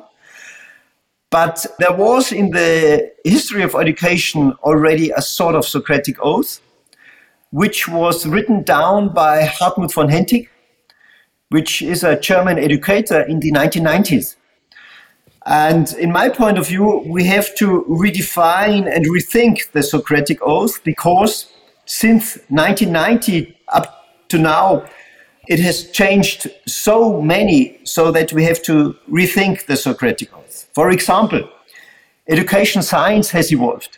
But 1.31 1.67
there 1.79 1.93
was 1.93 2.33
in 2.33 2.51
the 2.51 3.13
history 3.25 3.63
of 3.63 3.75
education 3.75 4.53
already 4.63 5.11
a 5.11 5.21
sort 5.21 5.57
of 5.57 5.67
Socratic 5.67 6.17
oath, 6.23 6.61
which 7.51 7.89
was 7.89 8.25
written 8.25 8.63
down 8.63 9.13
by 9.13 9.43
Hartmut 9.43 9.93
von 9.93 10.09
Hentig, 10.09 10.49
which 11.51 11.83
is 11.83 12.05
a 12.05 12.19
German 12.19 12.59
educator 12.59 13.21
in 13.23 13.41
the 13.41 13.53
1990s. 13.53 14.37
And 15.45 15.93
in 15.95 16.13
my 16.13 16.29
point 16.29 16.57
of 16.59 16.69
view, 16.69 17.03
we 17.07 17.25
have 17.25 17.55
to 17.57 17.85
redefine 17.89 18.87
and 18.95 19.05
rethink 19.07 19.73
the 19.73 19.83
Socratic 19.83 20.39
oath 20.43 20.83
because 20.85 21.51
since 21.85 22.39
1990 22.49 23.57
up 23.69 24.05
to 24.29 24.39
now, 24.39 24.85
it 25.49 25.59
has 25.61 25.91
changed 25.91 26.47
so 26.67 27.23
many 27.23 27.81
so 27.85 28.13
that 28.13 28.33
we 28.35 28.45
have 28.45 28.63
to 28.63 28.95
rethink 29.11 29.65
the 29.65 29.77
Socratic 29.77 30.37
oath. 30.37 30.69
For 30.75 30.91
example, 30.91 31.49
education 32.29 32.83
science 32.83 33.31
has 33.31 33.51
evolved. 33.51 33.97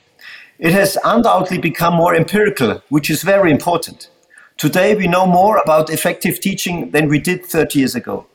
It 0.61 0.73
has 0.73 0.97
undoubtedly 1.04 1.59
become 1.59 1.95
more 1.95 2.14
empirical, 2.14 2.83
which 2.88 3.11
is 3.11 3.23
very 3.23 3.50
important. 3.50 4.11
Today, 4.59 4.95
we 4.95 5.09
know 5.09 5.26
more 5.26 5.59
about 5.64 5.90
effective 5.90 6.38
teaching 6.38 6.92
than 6.92 7.09
we 7.09 7.19
did 7.19 7.45
30 7.45 7.80
years 7.80 7.95
ago. 7.97 8.26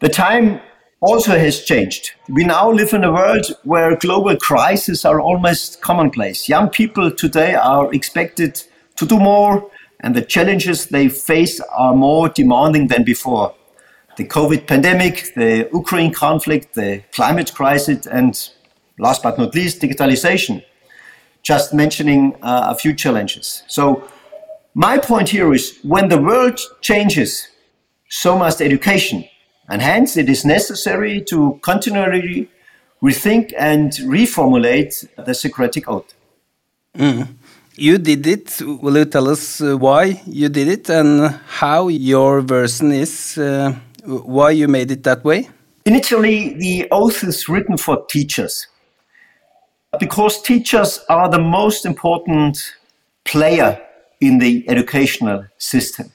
The 0.00 0.08
time 0.08 0.60
also 1.00 1.38
has 1.38 1.62
changed. 1.62 2.12
We 2.28 2.42
now 2.42 2.72
live 2.72 2.92
in 2.92 3.04
a 3.04 3.12
world 3.12 3.46
where 3.62 3.96
global 3.96 4.36
crises 4.36 5.04
are 5.04 5.20
almost 5.20 5.80
commonplace. 5.80 6.48
Young 6.48 6.70
people 6.70 7.10
today 7.12 7.54
are 7.54 7.92
expected 7.94 8.62
to 8.96 9.06
do 9.06 9.20
more, 9.20 9.70
and 10.00 10.14
the 10.14 10.22
challenges 10.22 10.86
they 10.86 11.08
face 11.08 11.60
are 11.60 11.94
more 11.94 12.28
demanding 12.28 12.88
than 12.88 13.04
before. 13.04 13.54
The 14.16 14.24
COVID 14.24 14.66
pandemic, 14.66 15.34
the 15.34 15.68
Ukraine 15.72 16.12
conflict, 16.12 16.74
the 16.74 17.02
climate 17.12 17.52
crisis, 17.52 18.06
and 18.06 18.32
last 18.98 19.22
but 19.22 19.38
not 19.38 19.54
least, 19.54 19.80
digitalization. 19.80 20.64
Just 21.42 21.74
mentioning 21.74 22.36
uh, 22.42 22.68
a 22.68 22.74
few 22.74 22.94
challenges. 22.94 23.64
So, 23.66 24.08
my 24.74 24.98
point 24.98 25.28
here 25.28 25.52
is 25.52 25.78
when 25.82 26.08
the 26.08 26.20
world 26.20 26.58
changes, 26.80 27.48
so 28.08 28.36
must 28.38 28.60
education. 28.60 29.24
And 29.68 29.80
hence, 29.80 30.16
it 30.16 30.28
is 30.28 30.44
necessary 30.44 31.22
to 31.28 31.58
continually 31.62 32.50
rethink 33.02 33.52
and 33.58 33.92
reformulate 33.92 35.06
the 35.24 35.34
Socratic 35.34 35.88
Oath. 35.88 36.14
Mm. 36.96 37.28
You 37.76 37.98
did 37.98 38.26
it. 38.26 38.60
Will 38.60 38.96
you 38.96 39.04
tell 39.04 39.28
us 39.28 39.60
uh, 39.60 39.76
why 39.76 40.22
you 40.26 40.48
did 40.48 40.68
it 40.68 40.88
and 40.88 41.40
how 41.46 41.88
your 41.88 42.40
version 42.40 42.92
is, 42.92 43.36
uh, 43.36 43.74
why 44.04 44.50
you 44.50 44.68
made 44.68 44.90
it 44.90 45.02
that 45.02 45.24
way? 45.24 45.48
Initially, 45.84 46.54
the 46.54 46.88
oath 46.90 47.24
is 47.24 47.48
written 47.48 47.76
for 47.76 48.04
teachers 48.06 48.66
because 49.98 50.40
teachers 50.42 51.00
are 51.08 51.28
the 51.28 51.40
most 51.40 51.84
important 51.84 52.74
player 53.24 53.80
in 54.20 54.38
the 54.38 54.68
educational 54.68 55.44
system 55.58 56.12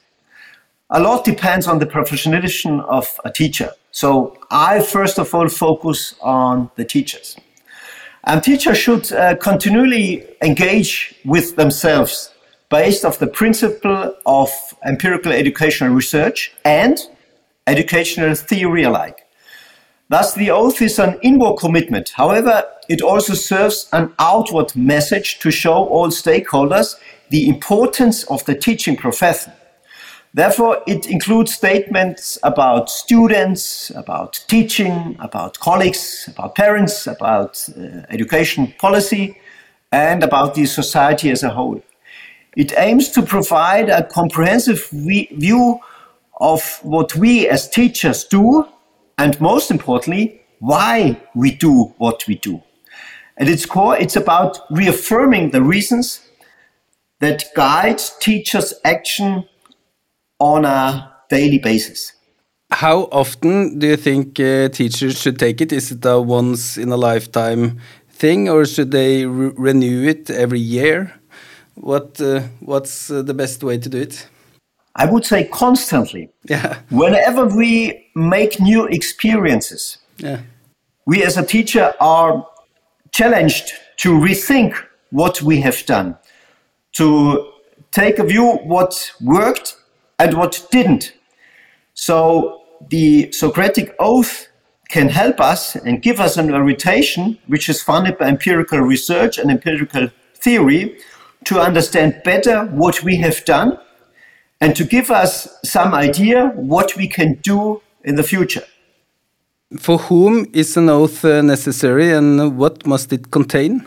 a 0.90 1.00
lot 1.00 1.24
depends 1.24 1.66
on 1.66 1.78
the 1.78 1.86
professionalism 1.86 2.80
of 2.80 3.20
a 3.24 3.30
teacher. 3.30 3.70
So 3.92 4.36
I 4.50 4.80
first 4.80 5.18
of 5.18 5.32
all 5.34 5.48
focus 5.48 6.14
on 6.20 6.70
the 6.76 6.84
teachers. 6.84 7.36
And 8.24 8.42
teachers 8.42 8.78
should 8.78 9.12
uh, 9.12 9.36
continually 9.36 10.26
engage 10.42 11.14
with 11.24 11.56
themselves 11.56 12.32
based 12.68 13.04
on 13.04 13.12
the 13.18 13.26
principle 13.26 14.14
of 14.26 14.50
empirical 14.84 15.32
educational 15.32 15.94
research 15.94 16.52
and 16.64 16.98
educational 17.66 18.34
theory 18.34 18.82
alike. 18.84 19.26
Thus, 20.08 20.34
the 20.34 20.50
oath 20.50 20.82
is 20.82 20.98
an 20.98 21.18
inward 21.22 21.58
commitment. 21.58 22.10
However, 22.16 22.64
it 22.88 23.00
also 23.00 23.34
serves 23.34 23.88
an 23.92 24.12
outward 24.18 24.74
message 24.74 25.38
to 25.38 25.50
show 25.50 25.84
all 25.84 26.08
stakeholders 26.08 26.96
the 27.28 27.48
importance 27.48 28.24
of 28.24 28.44
the 28.44 28.56
teaching 28.56 28.96
profession. 28.96 29.52
Therefore, 30.32 30.82
it 30.86 31.06
includes 31.06 31.54
statements 31.54 32.38
about 32.44 32.88
students, 32.88 33.90
about 33.90 34.44
teaching, 34.46 35.16
about 35.18 35.58
colleagues, 35.58 36.28
about 36.28 36.54
parents, 36.54 37.08
about 37.08 37.68
uh, 37.76 38.02
education 38.10 38.72
policy, 38.78 39.36
and 39.90 40.22
about 40.22 40.54
the 40.54 40.66
society 40.66 41.30
as 41.30 41.42
a 41.42 41.50
whole. 41.50 41.82
It 42.56 42.72
aims 42.76 43.08
to 43.10 43.22
provide 43.22 43.88
a 43.88 44.04
comprehensive 44.04 44.88
view 44.90 45.80
of 46.40 46.78
what 46.82 47.16
we 47.16 47.48
as 47.48 47.68
teachers 47.68 48.24
do, 48.24 48.66
and 49.18 49.40
most 49.40 49.70
importantly, 49.70 50.42
why 50.60 51.20
we 51.34 51.50
do 51.50 51.92
what 51.98 52.26
we 52.28 52.36
do. 52.36 52.62
At 53.36 53.48
its 53.48 53.66
core, 53.66 53.96
it's 53.96 54.16
about 54.16 54.58
reaffirming 54.70 55.50
the 55.50 55.62
reasons 55.62 56.20
that 57.18 57.44
guide 57.54 58.00
teachers' 58.20 58.74
action 58.84 59.44
on 60.40 60.64
a 60.64 61.12
daily 61.28 61.58
basis. 61.58 62.12
How 62.72 63.08
often 63.12 63.78
do 63.78 63.86
you 63.86 63.96
think 63.96 64.38
uh, 64.40 64.68
teachers 64.68 65.20
should 65.20 65.38
take 65.38 65.60
it? 65.60 65.72
Is 65.72 65.92
it 65.92 66.04
a 66.04 66.20
once 66.20 66.76
in 66.76 66.90
a 66.90 66.96
lifetime 66.96 67.80
thing, 68.08 68.48
or 68.48 68.64
should 68.64 68.90
they 68.90 69.26
re 69.26 69.52
renew 69.56 70.08
it 70.08 70.30
every 70.30 70.60
year? 70.60 71.12
What 71.74 72.20
uh, 72.20 72.42
What's 72.60 73.10
uh, 73.10 73.22
the 73.22 73.34
best 73.34 73.62
way 73.62 73.78
to 73.78 73.88
do 73.88 73.98
it? 73.98 74.28
I 74.96 75.06
would 75.06 75.24
say 75.24 75.44
constantly. 75.44 76.30
Yeah. 76.48 76.78
Whenever 76.90 77.46
we 77.46 78.06
make 78.14 78.60
new 78.60 78.86
experiences, 78.86 79.98
yeah. 80.18 80.40
we 81.06 81.22
as 81.22 81.36
a 81.36 81.44
teacher 81.44 81.94
are 82.00 82.46
challenged 83.12 83.72
to 83.98 84.18
rethink 84.18 84.74
what 85.10 85.42
we 85.42 85.60
have 85.60 85.84
done, 85.86 86.16
to 86.92 87.50
take 87.90 88.18
a 88.18 88.24
view 88.24 88.58
what 88.64 89.12
worked 89.20 89.76
and 90.20 90.34
what 90.34 90.66
didn't. 90.70 91.14
So 91.94 92.62
the 92.90 93.32
Socratic 93.32 93.94
oath 93.98 94.48
can 94.88 95.08
help 95.08 95.40
us 95.40 95.76
and 95.76 96.02
give 96.02 96.20
us 96.20 96.36
an 96.36 96.52
orientation, 96.52 97.38
which 97.46 97.68
is 97.68 97.82
funded 97.82 98.18
by 98.18 98.26
empirical 98.26 98.80
research 98.80 99.38
and 99.38 99.50
empirical 99.50 100.08
theory, 100.34 100.98
to 101.44 101.58
understand 101.58 102.20
better 102.24 102.66
what 102.66 103.02
we 103.02 103.16
have 103.16 103.44
done 103.44 103.78
and 104.60 104.76
to 104.76 104.84
give 104.84 105.10
us 105.10 105.48
some 105.64 105.94
idea 105.94 106.48
what 106.54 106.96
we 106.96 107.08
can 107.08 107.34
do 107.42 107.80
in 108.04 108.16
the 108.16 108.22
future. 108.22 108.64
For 109.78 109.96
whom 109.98 110.46
is 110.52 110.76
an 110.76 110.88
oath 110.90 111.24
uh, 111.24 111.40
necessary 111.40 112.12
and 112.12 112.58
what 112.58 112.86
must 112.86 113.12
it 113.12 113.30
contain? 113.30 113.86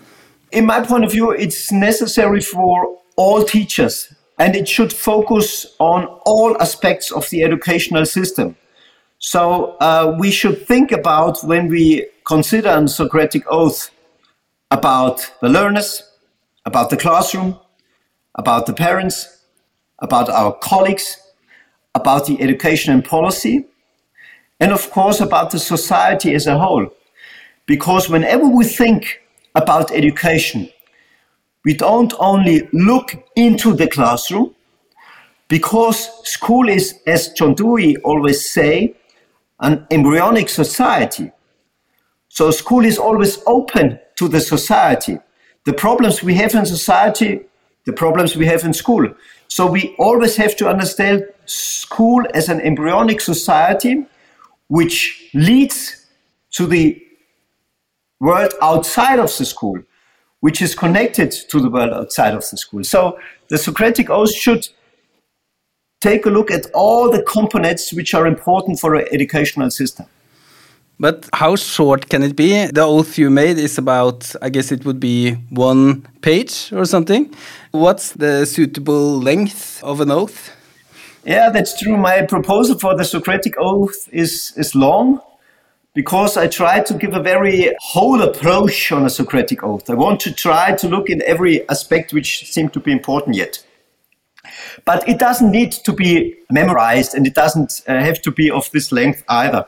In 0.52 0.66
my 0.66 0.82
point 0.82 1.04
of 1.04 1.12
view, 1.12 1.32
it's 1.32 1.72
necessary 1.72 2.42
for 2.42 2.98
all 3.18 3.44
teachers 3.44 4.14
and 4.40 4.56
it 4.56 4.68
should 4.68 4.92
focus 4.92 5.76
on 5.80 6.06
all 6.26 6.60
aspects 6.62 7.12
of 7.12 7.30
the 7.30 7.44
educational 7.44 8.06
system. 8.06 8.56
So 9.20 9.78
uh, 9.80 10.16
we 10.20 10.32
should 10.32 10.68
think 10.68 10.92
about 10.92 11.44
when 11.44 11.70
we 11.70 12.08
consider 12.26 12.70
a 12.70 12.88
Socratic 12.88 13.44
oath 13.48 13.90
about 14.72 15.32
the 15.42 15.50
learners, 15.50 16.04
about 16.66 16.90
the 16.90 16.98
classroom, 16.98 17.60
about 18.36 18.66
the 18.66 18.74
parents, 18.74 19.46
about 20.00 20.30
our 20.30 20.52
colleagues, 20.54 21.18
about 21.96 22.26
the 22.26 22.42
education 22.42 22.94
and 22.94 23.06
policy, 23.06 23.66
and 24.60 24.72
of 24.72 24.90
course 24.92 25.22
about 25.22 25.52
the 25.52 25.60
society 25.60 26.34
as 26.34 26.48
a 26.48 26.58
whole. 26.58 26.90
Because 27.66 28.10
whenever 28.10 28.48
we 28.48 28.66
think 28.66 29.22
about 29.56 29.92
education, 29.92 30.70
we 31.66 31.74
don't 31.74 32.14
only 32.20 32.68
look 32.74 33.16
into 33.36 33.74
the 33.74 33.88
classroom, 33.88 34.54
because 35.48 36.10
school 36.28 36.70
is, 36.70 37.00
as 37.06 37.30
John 37.34 37.54
Dewey 37.54 37.98
always 37.98 38.50
say, 38.50 38.96
an 39.60 39.86
embryonic 39.92 40.50
society. 40.50 41.32
So 42.30 42.52
school 42.52 42.86
is 42.86 42.98
always 42.98 43.40
open 43.46 44.00
to 44.18 44.28
the 44.28 44.42
society. 44.42 45.20
The 45.66 45.74
problems 45.74 46.24
we 46.24 46.34
have 46.36 46.56
in 46.56 46.66
society 46.66 47.46
the 47.86 47.94
problems 47.94 48.36
we 48.36 48.46
have 48.46 48.64
in 48.64 48.74
school. 48.74 49.14
So 49.48 49.70
we 49.70 49.96
always 50.00 50.36
have 50.38 50.56
to 50.58 50.70
understand 50.70 51.26
school 51.46 52.24
as 52.34 52.50
an 52.50 52.62
embryonic 52.62 53.22
society 53.22 54.06
which 54.68 55.30
leads 55.34 56.06
to 56.52 56.66
the 56.66 57.02
world 58.20 58.54
outside 58.62 59.20
of 59.20 59.36
the 59.38 59.46
school, 59.46 59.82
which 60.44 60.62
is 60.62 60.76
connected 60.76 61.32
to 61.32 61.62
the 61.62 61.70
world 61.70 61.94
outside 61.94 62.34
of 62.34 62.44
the 62.50 62.58
school. 62.58 62.84
So 62.84 63.18
the 63.48 63.58
Socratic 63.58 64.10
Oath 64.10 64.36
should 64.36 64.68
take 66.02 66.26
a 66.26 66.30
look 66.30 66.52
at 66.52 66.66
all 66.74 67.10
the 67.10 67.24
components 67.24 67.94
which 67.94 68.14
are 68.14 68.28
important 68.28 68.78
for 68.78 68.94
an 68.96 69.06
educational 69.14 69.72
system. 69.72 70.06
But 71.00 71.30
how 71.32 71.56
short 71.56 72.10
can 72.10 72.24
it 72.24 72.36
be? 72.36 72.68
The 72.68 72.82
oath 72.82 73.18
you 73.18 73.30
made 73.30 73.58
is 73.58 73.78
about, 73.78 74.36
I 74.42 74.50
guess 74.50 74.74
it 74.74 74.84
would 74.84 75.00
be 75.00 75.36
one 75.50 76.06
page 76.20 76.74
or 76.74 76.84
something. 76.84 77.34
What's 77.72 78.12
the 78.12 78.46
suitable 78.46 79.22
length 79.22 79.82
of 79.82 80.02
an 80.02 80.12
oath? 80.12 80.52
Yeah, 81.24 81.52
that's 81.52 81.80
true. 81.80 81.96
My 81.96 82.22
proposal 82.24 82.78
for 82.78 82.98
the 82.98 83.06
Socratic 83.06 83.54
oath 83.58 84.10
is, 84.12 84.52
is 84.58 84.76
long 84.76 85.22
because 85.94 86.38
I 86.38 86.48
try 86.48 86.82
to 86.82 86.94
give 86.96 87.14
a 87.14 87.22
very 87.22 87.72
whole 87.80 88.22
approach 88.22 88.92
on 88.92 89.06
a 89.06 89.10
Socratic 89.10 89.64
oath. 89.64 89.90
I 89.90 89.94
want 89.94 90.20
to 90.22 90.34
try 90.34 90.76
to 90.76 90.88
look 90.88 91.10
in 91.10 91.22
every 91.24 91.68
aspect 91.70 92.14
which 92.14 92.52
seemed 92.52 92.74
to 92.74 92.80
be 92.80 92.92
important 92.92 93.36
yet. 93.36 93.64
But 94.86 95.08
it 95.08 95.20
doesn't 95.20 95.52
need 95.52 95.72
to 95.72 95.94
be 95.94 96.36
memorized 96.50 97.14
and 97.14 97.28
it 97.28 97.36
doesn't 97.36 97.82
uh, 97.88 98.00
have 98.00 98.22
to 98.24 98.32
be 98.32 98.50
of 98.50 98.70
this 98.72 98.92
length 98.92 99.24
either. 99.30 99.68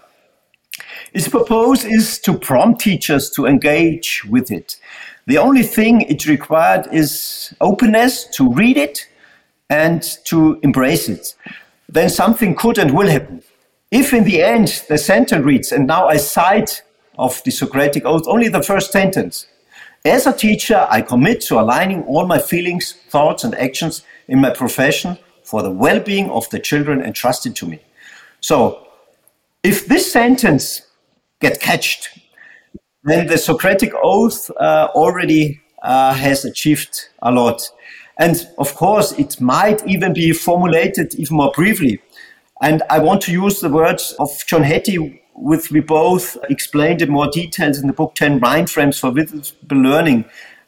Its 1.13 1.27
purpose 1.27 1.85
is 1.85 2.19
to 2.19 2.37
prompt 2.37 2.81
teachers 2.81 3.29
to 3.31 3.45
engage 3.45 4.25
with 4.25 4.51
it. 4.51 4.77
The 5.27 5.37
only 5.37 5.63
thing 5.63 6.01
it 6.01 6.25
required 6.27 6.87
is 6.91 7.53
openness 7.61 8.25
to 8.35 8.51
read 8.51 8.77
it 8.77 9.07
and 9.69 10.03
to 10.25 10.59
embrace 10.61 11.07
it. 11.07 11.35
Then 11.87 12.09
something 12.09 12.55
could 12.55 12.77
and 12.77 12.95
will 12.95 13.09
happen. 13.09 13.41
If 13.91 14.13
in 14.13 14.23
the 14.23 14.41
end 14.41 14.83
the 14.89 14.97
sentence 14.97 15.45
reads, 15.45 15.71
and 15.71 15.87
now 15.87 16.07
I 16.07 16.17
cite 16.17 16.83
of 17.17 17.41
the 17.43 17.51
Socratic 17.51 18.05
Oath 18.05 18.27
only 18.27 18.49
the 18.49 18.63
first 18.63 18.91
sentence. 18.91 19.47
As 20.03 20.27
a 20.27 20.33
teacher, 20.33 20.85
I 20.89 21.01
commit 21.01 21.41
to 21.41 21.59
aligning 21.59 22.03
all 22.03 22.27
my 22.27 22.37
feelings, 22.37 22.93
thoughts, 23.09 23.43
and 23.43 23.55
actions 23.55 24.03
in 24.27 24.39
my 24.39 24.51
profession 24.51 25.17
for 25.43 25.61
the 25.61 25.71
well 25.71 25.99
being 25.99 26.29
of 26.29 26.49
the 26.49 26.59
children 26.59 27.01
entrusted 27.01 27.55
to 27.57 27.67
me. 27.67 27.79
So, 28.41 28.87
if 29.63 29.87
this 29.87 30.11
sentence 30.11 30.81
get 31.39 31.59
catched, 31.59 32.19
then 33.03 33.27
the 33.27 33.37
Socratic 33.37 33.93
oath 34.03 34.51
uh, 34.59 34.89
already 34.93 35.61
uh, 35.81 36.13
has 36.13 36.45
achieved 36.45 37.09
a 37.21 37.31
lot. 37.31 37.69
And 38.17 38.47
of 38.57 38.75
course, 38.75 39.11
it 39.13 39.41
might 39.41 39.85
even 39.87 40.13
be 40.13 40.31
formulated 40.31 41.15
even 41.15 41.37
more 41.37 41.51
briefly. 41.55 42.01
And 42.65 42.81
I 42.89 42.97
want 42.97 43.21
to 43.21 43.31
use 43.31 43.59
the 43.59 43.69
words 43.69 44.15
of 44.17 44.43
John 44.47 44.63
Hattie, 44.63 45.21
which 45.35 45.69
we 45.69 45.81
both 45.81 46.35
explained 46.49 46.99
in 47.03 47.11
more 47.11 47.29
details 47.29 47.77
in 47.77 47.85
the 47.85 47.93
book 47.93 48.15
10 48.15 48.39
Mind 48.39 48.71
Frames 48.71 48.97
for 48.97 49.11
Visible 49.11 49.77
Learning. 49.77 50.25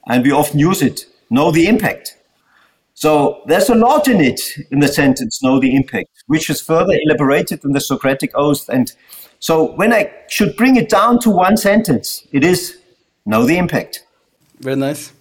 And 0.08 0.24
we 0.24 0.32
often 0.32 0.60
use 0.60 0.84
it 0.84 1.08
know 1.32 1.50
the 1.50 1.66
impact. 1.66 2.16
So 2.94 3.42
there's 3.48 3.70
a 3.70 3.74
lot 3.74 4.08
in 4.08 4.22
it 4.22 4.40
in 4.70 4.80
the 4.80 4.88
sentence, 4.88 5.42
know 5.42 5.60
the 5.60 5.76
impact, 5.76 6.10
which 6.28 6.52
is 6.52 6.62
further 6.62 6.94
elaborated 7.06 7.66
in 7.66 7.72
the 7.72 7.82
Socratic 7.82 8.30
Oath. 8.36 8.70
And 8.70 8.94
so 9.40 9.76
when 9.76 9.92
I 9.92 10.14
should 10.30 10.56
bring 10.56 10.76
it 10.76 10.90
down 10.90 11.20
to 11.22 11.32
one 11.32 11.58
sentence, 11.58 12.28
it 12.32 12.44
is 12.44 12.78
know 13.26 13.44
the 13.44 13.58
impact. 13.58 14.06
Very 14.60 14.76
nice. 14.76 15.14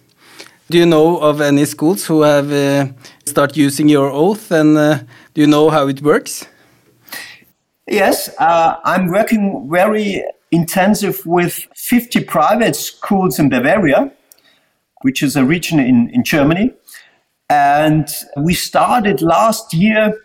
Do 0.69 0.77
you 0.77 0.85
know 0.85 1.17
of 1.17 1.41
any 1.41 1.65
schools 1.65 2.05
who 2.05 2.21
have 2.21 2.51
uh, 2.51 2.93
start 3.25 3.57
using 3.57 3.89
your 3.89 4.11
oath, 4.11 4.51
and 4.51 4.77
uh, 4.77 4.99
do 5.33 5.41
you 5.41 5.47
know 5.47 5.71
how 5.71 5.87
it 5.87 6.03
works? 6.03 6.45
Yes, 7.87 8.29
uh, 8.37 8.75
I'm 8.83 9.07
working 9.07 9.69
very 9.71 10.21
intensive 10.51 11.25
with 11.25 11.67
50 11.73 12.25
private 12.25 12.75
schools 12.75 13.39
in 13.39 13.47
Bavaria, 13.47 14.11
which 15.03 15.23
is 15.23 15.37
a 15.37 15.45
region 15.45 15.79
in, 15.79 16.09
in 16.09 16.25
Germany. 16.25 16.73
And 17.49 18.09
we 18.35 18.53
started 18.55 19.21
last 19.21 19.73
year, 19.73 20.21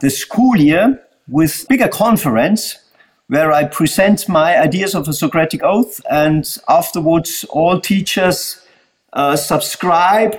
the 0.00 0.08
school 0.08 0.56
year, 0.56 1.02
with 1.28 1.66
bigger 1.68 1.88
conference 1.88 2.78
where 3.26 3.52
I 3.52 3.64
present 3.64 4.26
my 4.26 4.56
ideas 4.58 4.94
of 4.94 5.06
a 5.06 5.12
Socratic 5.12 5.62
oath, 5.62 6.00
and 6.10 6.46
afterwards 6.66 7.44
all 7.50 7.78
teachers 7.78 8.64
uh, 9.12 9.36
subscribe 9.36 10.36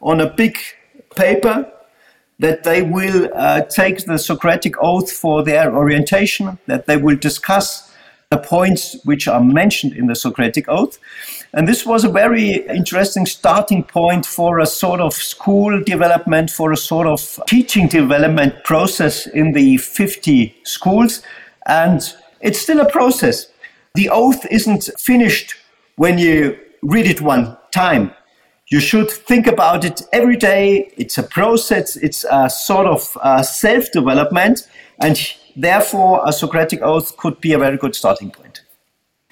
on 0.00 0.20
a 0.20 0.28
big 0.28 0.58
paper 1.14 1.70
that 2.40 2.64
they 2.64 2.82
will 2.82 3.28
uh, 3.34 3.60
take 3.62 4.06
the 4.06 4.18
Socratic 4.18 4.74
oath 4.82 5.12
for 5.12 5.44
their 5.44 5.76
orientation, 5.76 6.58
that 6.66 6.86
they 6.86 6.96
will 6.96 7.16
discuss 7.16 7.92
the 8.30 8.38
points 8.38 8.96
which 9.04 9.28
are 9.28 9.42
mentioned 9.42 9.92
in 9.92 10.06
the 10.06 10.14
Socratic 10.14 10.66
oath. 10.68 10.98
And 11.52 11.68
this 11.68 11.84
was 11.84 12.02
a 12.02 12.08
very 12.08 12.66
interesting 12.66 13.26
starting 13.26 13.84
point 13.84 14.24
for 14.24 14.58
a 14.58 14.66
sort 14.66 15.00
of 15.00 15.12
school 15.12 15.82
development, 15.84 16.50
for 16.50 16.72
a 16.72 16.76
sort 16.76 17.06
of 17.06 17.40
teaching 17.46 17.88
development 17.88 18.64
process 18.64 19.26
in 19.26 19.52
the 19.52 19.76
50 19.76 20.54
schools. 20.64 21.22
And 21.66 22.00
it's 22.40 22.60
still 22.60 22.80
a 22.80 22.90
process. 22.90 23.48
The 23.94 24.08
oath 24.08 24.46
isn't 24.50 24.88
finished 24.98 25.56
when 25.96 26.16
you 26.16 26.58
read 26.82 27.06
it 27.06 27.20
one 27.20 27.58
time. 27.70 28.12
You 28.70 28.78
should 28.78 29.10
think 29.10 29.48
about 29.48 29.84
it 29.84 30.02
every 30.12 30.36
day. 30.36 30.92
It's 30.96 31.18
a 31.18 31.24
process, 31.24 31.96
it's 31.96 32.24
a 32.30 32.48
sort 32.48 32.86
of 32.86 33.18
uh, 33.20 33.42
self 33.42 33.90
development, 33.92 34.68
and 35.00 35.18
therefore, 35.56 36.22
a 36.24 36.32
Socratic 36.32 36.80
oath 36.80 37.16
could 37.16 37.40
be 37.40 37.52
a 37.52 37.58
very 37.58 37.76
good 37.76 37.96
starting 37.96 38.30
point. 38.30 38.62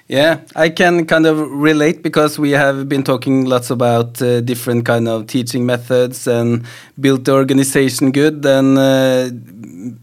Yeah, 0.09 0.41
I 0.55 0.69
can 0.69 1.05
kind 1.05 1.25
of 1.25 1.39
relate 1.51 2.01
because 2.01 2.37
we 2.39 2.51
have 2.51 2.89
been 2.89 3.03
talking 3.03 3.45
lots 3.45 3.69
about 3.69 4.21
uh, 4.21 4.41
different 4.41 4.85
kind 4.85 5.07
of 5.07 5.27
teaching 5.27 5.65
methods 5.65 6.27
and 6.27 6.65
built 6.99 7.25
the 7.25 7.33
organization 7.33 8.11
good 8.11 8.43
and 8.43 8.77
uh, 8.77 9.29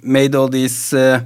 made 0.02 0.36
all 0.36 0.48
these 0.48 0.94
uh, 0.94 1.24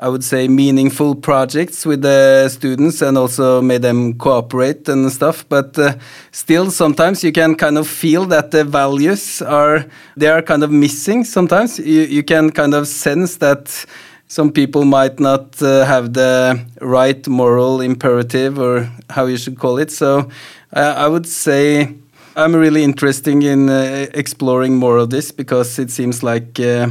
I 0.00 0.08
would 0.08 0.22
say, 0.22 0.48
meaningful 0.48 1.14
projects 1.14 1.84
with 1.84 2.02
the 2.02 2.48
students 2.48 3.02
and 3.02 3.18
also 3.18 3.60
made 3.60 3.82
them 3.82 4.14
cooperate 4.14 4.88
and 4.88 5.10
stuff. 5.10 5.44
But 5.48 5.78
uh, 5.78 5.94
still, 6.30 6.70
sometimes 6.70 7.24
you 7.24 7.32
can 7.32 7.54
kind 7.56 7.76
of 7.78 7.88
feel 7.88 8.24
that 8.26 8.50
the 8.50 8.64
values 8.64 9.42
are 9.42 9.86
they 10.16 10.28
are 10.28 10.42
kind 10.42 10.62
of 10.62 10.70
missing. 10.70 11.24
Sometimes 11.24 11.78
you 11.78 12.02
you 12.02 12.22
can 12.22 12.50
kind 12.50 12.74
of 12.74 12.86
sense 12.86 13.36
that 13.38 13.86
some 14.28 14.52
people 14.52 14.84
might 14.84 15.18
not 15.18 15.60
uh, 15.62 15.84
have 15.84 16.12
the 16.12 16.60
right 16.80 17.26
moral 17.26 17.80
imperative 17.80 18.58
or 18.58 18.88
how 19.10 19.26
you 19.26 19.36
should 19.36 19.58
call 19.58 19.78
it. 19.78 19.90
So 19.90 20.28
I 20.72 21.08
would 21.08 21.26
say. 21.26 21.94
I'm 22.36 22.54
really 22.54 22.84
interested 22.84 23.42
in 23.42 23.68
uh, 23.68 24.06
exploring 24.14 24.76
more 24.76 24.98
of 24.98 25.10
this 25.10 25.32
because 25.32 25.76
it 25.76 25.90
seems 25.90 26.22
like 26.22 26.60
uh, 26.60 26.88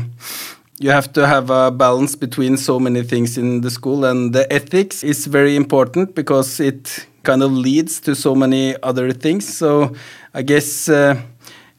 you 0.79 0.91
have 0.91 1.11
to 1.13 1.25
have 1.25 1.49
a 1.49 1.71
balance 1.71 2.15
between 2.15 2.57
so 2.57 2.79
many 2.79 3.01
things 3.01 3.37
in 3.37 3.61
the 3.61 3.71
school 3.71 4.05
and 4.05 4.33
the 4.33 4.51
ethics 4.53 5.03
is 5.03 5.25
very 5.25 5.55
important 5.55 6.13
because 6.13 6.59
it 6.59 7.07
kind 7.23 7.41
of 7.41 7.51
leads 7.51 7.99
to 8.01 8.15
so 8.15 8.35
many 8.35 8.75
other 8.83 9.11
things. 9.11 9.57
So 9.57 9.93
i 10.33 10.43
guess 10.43 10.87
uh, 10.87 11.19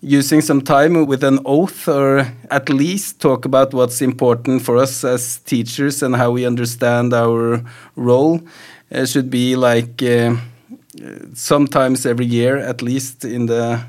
using 0.00 0.40
some 0.40 0.61
time 0.62 1.06
with 1.06 1.22
an 1.22 1.38
oath 1.44 1.88
or 1.88 2.26
at 2.50 2.68
least 2.68 3.20
talk 3.20 3.44
about 3.44 3.72
what's 3.72 4.00
important 4.02 4.62
for 4.62 4.76
us 4.76 5.04
as 5.04 5.38
teachers 5.38 6.02
and 6.02 6.16
how 6.16 6.30
we 6.32 6.44
understand 6.46 7.12
our 7.12 7.62
role. 7.96 8.40
Should 9.04 9.30
be 9.30 9.54
like 9.54 10.02
uh, 10.02 10.37
sometimes 11.34 12.06
every 12.06 12.24
year 12.26 12.56
at 12.56 12.82
least 12.82 13.24
in 13.24 13.46
the 13.46 13.84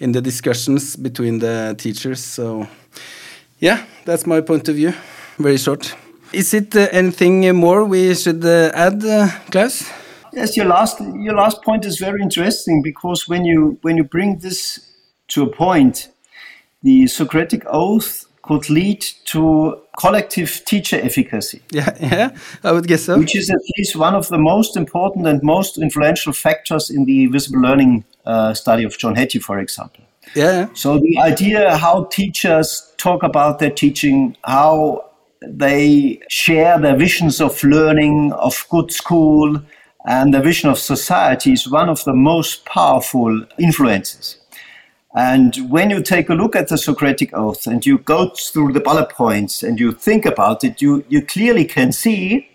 in 0.00 0.12
the 0.12 0.20
discussions 0.20 0.96
between 0.96 1.40
the 1.40 1.74
teachers. 1.78 2.24
So 2.24 2.66
yeah, 3.58 3.84
that's 4.04 4.26
my 4.26 4.40
point 4.40 4.68
of 4.68 4.76
view. 4.76 4.92
Very 5.38 5.58
short. 5.58 5.94
Is 6.32 6.52
it 6.52 6.76
uh, 6.76 6.88
anything 6.92 7.56
more 7.56 7.84
we 7.84 8.14
should 8.14 8.44
uh, 8.44 8.70
add, 8.74 9.04
uh, 9.04 9.28
Klaus? 9.50 9.90
Yes, 10.32 10.56
your 10.56 10.66
last 10.66 11.00
your 11.00 11.34
last 11.34 11.62
point 11.62 11.84
is 11.84 11.98
very 11.98 12.20
interesting 12.22 12.82
because 12.82 13.28
when 13.28 13.44
you 13.44 13.78
when 13.82 13.96
you 13.96 14.04
bring 14.04 14.38
this 14.38 14.80
to 15.28 15.42
a 15.42 15.46
point, 15.46 16.08
the 16.82 17.06
Socratic 17.06 17.64
oath 17.66 18.26
could 18.42 18.70
lead 18.70 19.00
to 19.26 19.80
collective 19.98 20.62
teacher 20.64 21.00
efficacy. 21.02 21.60
Yeah, 21.70 21.96
yeah, 22.00 22.36
I 22.62 22.72
would 22.72 22.86
guess 22.86 23.04
so. 23.04 23.18
Which 23.18 23.36
is 23.36 23.50
at 23.50 23.60
least 23.76 23.96
one 23.96 24.14
of 24.14 24.28
the 24.28 24.38
most 24.38 24.76
important 24.76 25.26
and 25.26 25.42
most 25.42 25.78
influential 25.78 26.32
factors 26.32 26.90
in 26.90 27.04
the 27.04 27.26
visible 27.26 27.60
learning 27.60 28.04
uh, 28.24 28.54
study 28.54 28.84
of 28.84 28.96
John 28.98 29.16
Hattie, 29.16 29.38
for 29.38 29.58
example. 29.58 30.04
Yeah. 30.34 30.68
So 30.74 30.98
the 30.98 31.18
idea 31.18 31.76
how 31.76 32.04
teachers 32.04 32.92
talk 32.96 33.22
about 33.22 33.58
their 33.58 33.70
teaching, 33.70 34.36
how 34.44 35.10
they 35.42 36.20
share 36.28 36.78
their 36.80 36.96
visions 36.96 37.40
of 37.40 37.62
learning, 37.62 38.32
of 38.32 38.66
good 38.70 38.92
school, 38.92 39.62
and 40.06 40.32
the 40.32 40.40
vision 40.40 40.70
of 40.70 40.78
society 40.78 41.52
is 41.52 41.68
one 41.68 41.88
of 41.88 42.04
the 42.04 42.14
most 42.14 42.64
powerful 42.64 43.44
influences. 43.58 44.38
And 45.14 45.56
when 45.70 45.90
you 45.90 46.02
take 46.02 46.28
a 46.28 46.34
look 46.34 46.54
at 46.54 46.68
the 46.68 46.78
Socratic 46.78 47.34
Oath 47.34 47.66
and 47.66 47.84
you 47.84 47.98
go 47.98 48.30
through 48.30 48.72
the 48.72 48.80
bullet 48.80 49.10
points 49.10 49.62
and 49.62 49.80
you 49.80 49.92
think 49.92 50.26
about 50.26 50.64
it, 50.64 50.82
you, 50.82 51.04
you 51.08 51.22
clearly 51.22 51.64
can 51.64 51.92
see 51.92 52.48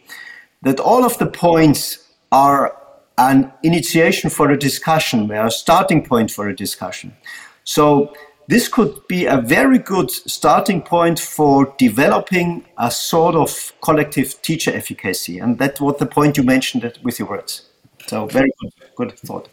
that 0.62 0.80
all 0.80 1.04
of 1.04 1.18
the 1.18 1.26
points 1.26 2.08
are 2.32 2.78
an 3.18 3.52
initiation 3.64 4.30
for 4.30 4.50
a 4.50 4.58
discussion, 4.58 5.28
they 5.28 5.38
are 5.38 5.48
a 5.48 5.52
starting 5.52 6.04
point 6.04 6.32
for 6.32 6.48
a 6.48 6.56
discussion. 6.56 7.16
So 7.64 8.14
this 8.48 8.68
could 8.68 9.08
be 9.08 9.26
a 9.26 9.38
very 9.38 9.80
good 9.80 10.12
starting 10.12 10.82
point 10.82 11.20
for 11.20 11.74
developing 11.78 12.66
a 12.78 12.92
sort 12.92 13.36
of 13.36 13.74
collective 13.82 14.42
teacher 14.42 14.72
efficacy. 14.72 15.40
And 15.40 15.58
that 15.60 15.80
was 15.80 15.98
the 15.98 16.06
point 16.06 16.38
you 16.38 16.44
mentioned 16.44 17.00
with 17.04 17.20
your 17.20 17.30
words. 17.30 17.70
So 18.08 18.26
very 18.28 18.52
good, 18.60 18.72
good 18.96 19.20
thought. 19.20 19.50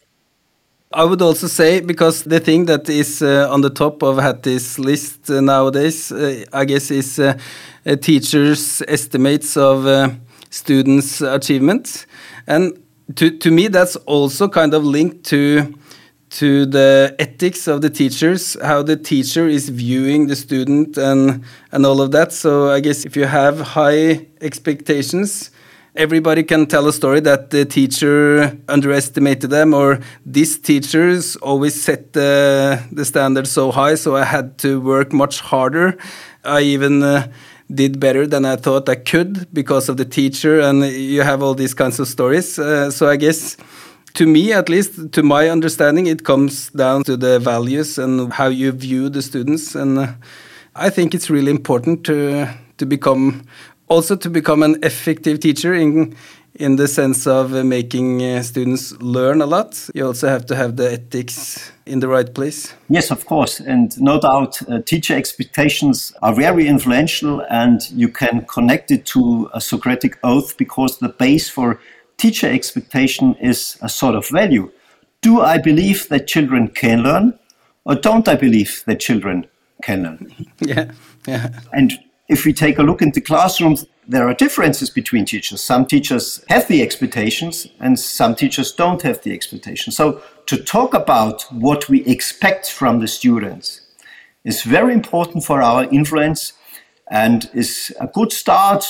I 0.93 1.05
would 1.05 1.23
also 1.23 1.47
say 1.47 1.81
because 1.81 2.25
the 2.25 2.41
thing 2.41 2.67
that 2.67 2.89
is 2.89 3.23
uh, 3.23 3.47
on 3.49 3.61
the 3.61 3.71
top 3.71 4.03
of 4.03 4.19
Hattie's 4.19 4.77
list 4.77 5.31
uh, 5.31 5.41
nowadays, 5.41 6.11
uh, 6.11 6.45
I 6.53 6.65
guess, 6.65 6.91
is 6.91 7.17
uh, 7.21 7.39
teachers' 8.01 8.83
estimates 8.89 9.57
of 9.57 9.87
uh, 9.87 10.11
students' 10.51 11.21
achievements, 11.21 12.07
and 12.49 12.77
to 13.15 13.31
to 13.39 13.53
me 13.53 13.69
that's 13.69 13.95
also 14.05 14.49
kind 14.49 14.75
of 14.75 14.85
linked 14.85 15.23
to 15.27 15.73
to 16.31 16.65
the 16.67 17.15
ethics 17.19 17.67
of 17.67 17.83
the 17.83 17.91
teachers, 17.91 18.57
how 18.63 18.83
the 18.83 18.97
teacher 18.97 19.49
is 19.49 19.69
viewing 19.69 20.29
the 20.29 20.37
student 20.37 20.97
and 20.97 21.45
and 21.73 21.87
all 21.87 22.01
of 22.01 22.13
that. 22.13 22.33
So 22.33 22.71
I 22.71 22.81
guess 22.81 23.05
if 23.05 23.17
you 23.17 23.27
have 23.27 23.61
high 23.61 24.27
expectations 24.41 25.51
everybody 25.97 26.43
can 26.43 26.67
tell 26.67 26.87
a 26.87 26.93
story 26.93 27.21
that 27.21 27.51
the 27.51 27.65
teacher 27.65 28.57
underestimated 28.69 29.51
them 29.51 29.75
or 29.75 30.01
these 30.25 30.59
teachers 30.59 31.37
always 31.37 31.81
set 31.81 32.13
the, 32.13 32.83
the 32.93 33.05
standard 33.05 33.47
so 33.47 33.71
high 33.73 33.95
so 33.95 34.17
i 34.17 34.25
had 34.25 34.57
to 34.59 34.81
work 34.81 35.13
much 35.13 35.41
harder 35.41 35.99
i 36.45 36.61
even 36.61 37.03
uh, 37.03 37.27
did 37.73 37.99
better 37.99 38.27
than 38.27 38.45
i 38.45 38.55
thought 38.55 38.89
i 38.89 38.95
could 38.95 39.53
because 39.53 39.89
of 39.89 39.97
the 39.97 40.05
teacher 40.05 40.61
and 40.61 40.85
you 40.85 41.23
have 41.23 41.43
all 41.43 41.55
these 41.55 41.75
kinds 41.75 41.99
of 41.99 42.07
stories 42.07 42.59
uh, 42.59 42.91
so 42.91 43.09
i 43.09 43.17
guess 43.17 43.57
to 44.15 44.27
me 44.27 44.53
at 44.53 44.69
least 44.69 45.13
to 45.13 45.23
my 45.23 45.49
understanding 45.49 46.07
it 46.07 46.25
comes 46.25 46.71
down 46.71 47.05
to 47.05 47.17
the 47.17 47.39
values 47.39 47.99
and 47.99 48.33
how 48.33 48.49
you 48.49 48.73
view 48.73 49.09
the 49.09 49.23
students. 49.23 49.75
And 49.75 49.99
uh, 49.99 50.13
i 50.77 50.89
think 50.89 51.15
it's 51.15 51.29
really 51.31 51.51
important 51.51 52.05
to 52.05 52.49
to 52.79 52.87
become 52.87 53.43
also 53.89 54.17
to 54.17 54.31
become 54.31 54.63
an 54.63 54.77
effective 54.83 55.41
teacher 55.41 55.75
in 55.75 56.15
in 56.55 56.77
the 56.77 56.89
sense 56.89 57.27
of 57.27 57.55
uh, 57.55 57.63
making 57.65 58.23
uh, 58.23 58.43
students 58.43 58.93
learn 59.01 59.41
a 59.41 59.47
lot. 59.47 59.89
You 59.95 60.07
also 60.07 60.29
have 60.29 60.47
to 60.47 60.57
have 60.57 60.77
the 60.77 60.93
ethics 60.93 61.73
in 61.87 62.01
the 62.01 62.09
right 62.09 62.35
place. 62.35 62.75
Yes 62.89 63.11
of 63.11 63.25
course. 63.25 63.61
And 63.61 63.99
no 64.01 64.21
doubt 64.21 64.61
uh, 64.69 64.81
teacher 64.85 65.17
expectations 65.17 66.13
are 66.23 66.35
very 66.35 66.67
influential 66.67 67.43
and 67.51 67.81
you 67.91 68.09
can 68.09 68.45
connect 68.47 68.91
it 68.91 69.07
to 69.07 69.49
a 69.55 69.61
socratic 69.61 70.19
oath 70.23 70.57
because 70.57 70.99
the 70.99 71.09
base 71.09 71.49
for 71.49 71.79
teacher 72.25 72.49
expectation 72.59 73.35
is 73.51 73.79
a 73.83 73.89
sort 73.89 74.15
of 74.15 74.29
value 74.29 74.71
do 75.23 75.41
i 75.41 75.57
believe 75.59 76.09
that 76.09 76.27
children 76.35 76.69
can 76.83 77.03
learn 77.03 77.27
or 77.85 77.95
don't 77.95 78.29
i 78.29 78.37
believe 78.47 78.83
that 78.87 79.01
children 79.09 79.47
can 79.83 80.03
learn 80.03 80.21
yeah 80.61 80.91
yeah 81.27 81.49
and 81.73 81.99
if 82.31 82.45
we 82.45 82.53
take 82.53 82.79
a 82.79 82.83
look 82.83 83.03
into 83.03 83.21
classrooms, 83.21 83.85
there 84.07 84.27
are 84.29 84.35
differences 84.35 84.89
between 84.89 85.25
teachers. 85.25 85.61
Some 85.61 85.85
teachers 85.85 86.43
have 86.49 86.69
the 86.69 86.81
expectations 86.81 87.67
and 87.81 87.99
some 87.99 88.37
teachers 88.37 88.73
don't 88.73 89.03
have 89.03 89.21
the 89.23 89.33
expectations. 89.33 89.97
So 89.97 90.23
to 90.47 90.57
talk 90.57 90.95
about 90.95 91.43
what 91.51 91.89
we 91.89 92.05
expect 92.07 92.71
from 92.71 93.01
the 93.01 93.09
students 93.09 93.81
is 94.45 94.63
very 94.63 94.95
important 94.95 95.45
for 95.45 95.61
our 95.61 95.85
influence 95.91 96.53
and 97.11 97.51
is 97.53 97.93
a 98.01 98.07
good 98.07 98.33
start 98.33 98.85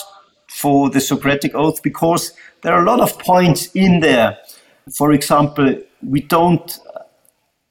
for 0.50 0.90
the 0.90 1.00
Socratic 1.00 1.54
Oath 1.54 1.82
because 1.82 2.32
there 2.62 2.74
are 2.74 2.82
a 2.82 2.86
lot 2.86 3.00
of 3.00 3.18
points 3.18 3.70
in 3.74 4.00
there. 4.00 4.36
For 4.96 5.12
example, 5.12 5.76
we 6.02 6.22
don't 6.22 6.78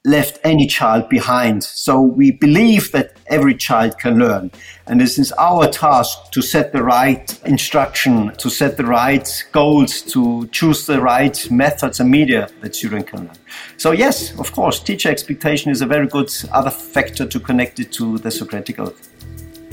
left 0.05 0.39
any 0.45 0.65
child 0.65 1.09
behind. 1.09 1.63
So 1.63 2.01
we 2.01 2.31
believe 2.31 2.93
that 2.93 3.17
every 3.27 3.53
child 3.53 3.99
can 3.99 4.17
learn. 4.17 4.49
And 4.87 4.99
this 4.99 5.19
is 5.19 5.33
our 5.33 5.67
task 5.67 6.31
to 6.31 6.41
set 6.41 6.71
the 6.71 6.81
right 6.81 7.37
instruction, 7.45 8.33
to 8.37 8.49
set 8.49 8.77
the 8.77 8.85
right 8.85 9.27
goals, 9.51 10.01
to 10.13 10.47
choose 10.47 10.85
the 10.85 11.01
right 11.01 11.51
methods 11.51 11.99
and 11.99 12.09
media 12.09 12.49
that 12.61 12.69
children 12.69 13.03
can 13.03 13.25
learn. 13.25 13.37
So 13.77 13.91
yes, 13.91 14.33
of 14.39 14.51
course, 14.53 14.79
teacher 14.79 15.09
expectation 15.09 15.69
is 15.69 15.81
a 15.81 15.85
very 15.85 16.07
good 16.07 16.31
other 16.51 16.71
factor 16.71 17.25
to 17.27 17.39
connect 17.39 17.79
it 17.79 17.91
to 17.93 18.17
the 18.19 18.31
Socratic 18.31 18.79
Oath. 18.79 19.18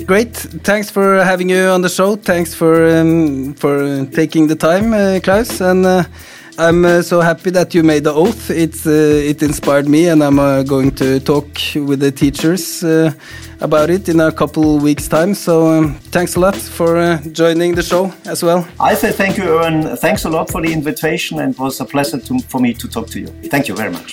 Great. 0.04 0.36
Thanks 0.62 0.90
for 0.90 1.24
having 1.24 1.48
you 1.48 1.68
on 1.68 1.80
the 1.80 1.88
show. 1.88 2.16
Thanks 2.16 2.54
for 2.54 2.86
um, 2.86 3.54
for 3.54 4.04
taking 4.06 4.46
the 4.46 4.54
time, 4.54 4.92
uh, 4.92 5.18
Klaus. 5.22 5.60
And 5.60 5.86
uh, 5.86 6.04
I'm 6.58 6.84
uh, 6.84 7.02
so 7.02 7.20
happy 7.20 7.50
that 7.50 7.74
you 7.74 7.82
made 7.82 8.04
the 8.04 8.12
oath. 8.12 8.50
It's 8.50 8.86
uh, 8.86 8.90
it 9.30 9.42
inspired 9.42 9.88
me, 9.88 10.08
and 10.08 10.22
I'm 10.22 10.38
uh, 10.38 10.62
going 10.62 10.90
to 10.96 11.18
talk 11.20 11.48
with 11.74 12.00
the 12.00 12.10
teachers 12.10 12.84
uh, 12.84 13.12
about 13.60 13.88
it 13.88 14.08
in 14.08 14.20
a 14.20 14.30
couple 14.30 14.78
weeks' 14.78 15.08
time. 15.08 15.34
So 15.34 15.66
um, 15.66 15.94
thanks 16.12 16.36
a 16.36 16.40
lot 16.40 16.56
for 16.56 17.18
joining 17.32 17.74
the 17.74 17.82
show 17.82 18.12
as 18.26 18.42
well. 18.42 18.68
I 18.78 18.94
say 18.94 19.12
thank 19.12 19.38
you, 19.38 19.44
Erwin. 19.44 19.96
Thanks 19.96 20.24
a 20.24 20.30
lot 20.30 20.50
for 20.50 20.60
the 20.60 20.72
invitation, 20.72 21.40
and 21.40 21.54
it 21.54 21.58
was 21.58 21.80
a 21.80 21.84
pleasure 21.84 22.18
to, 22.18 22.38
for 22.48 22.60
me 22.60 22.74
to 22.74 22.86
talk 22.86 23.08
to 23.08 23.20
you. 23.20 23.28
Thank 23.50 23.68
you 23.68 23.74
very 23.74 23.90
much. 23.90 24.12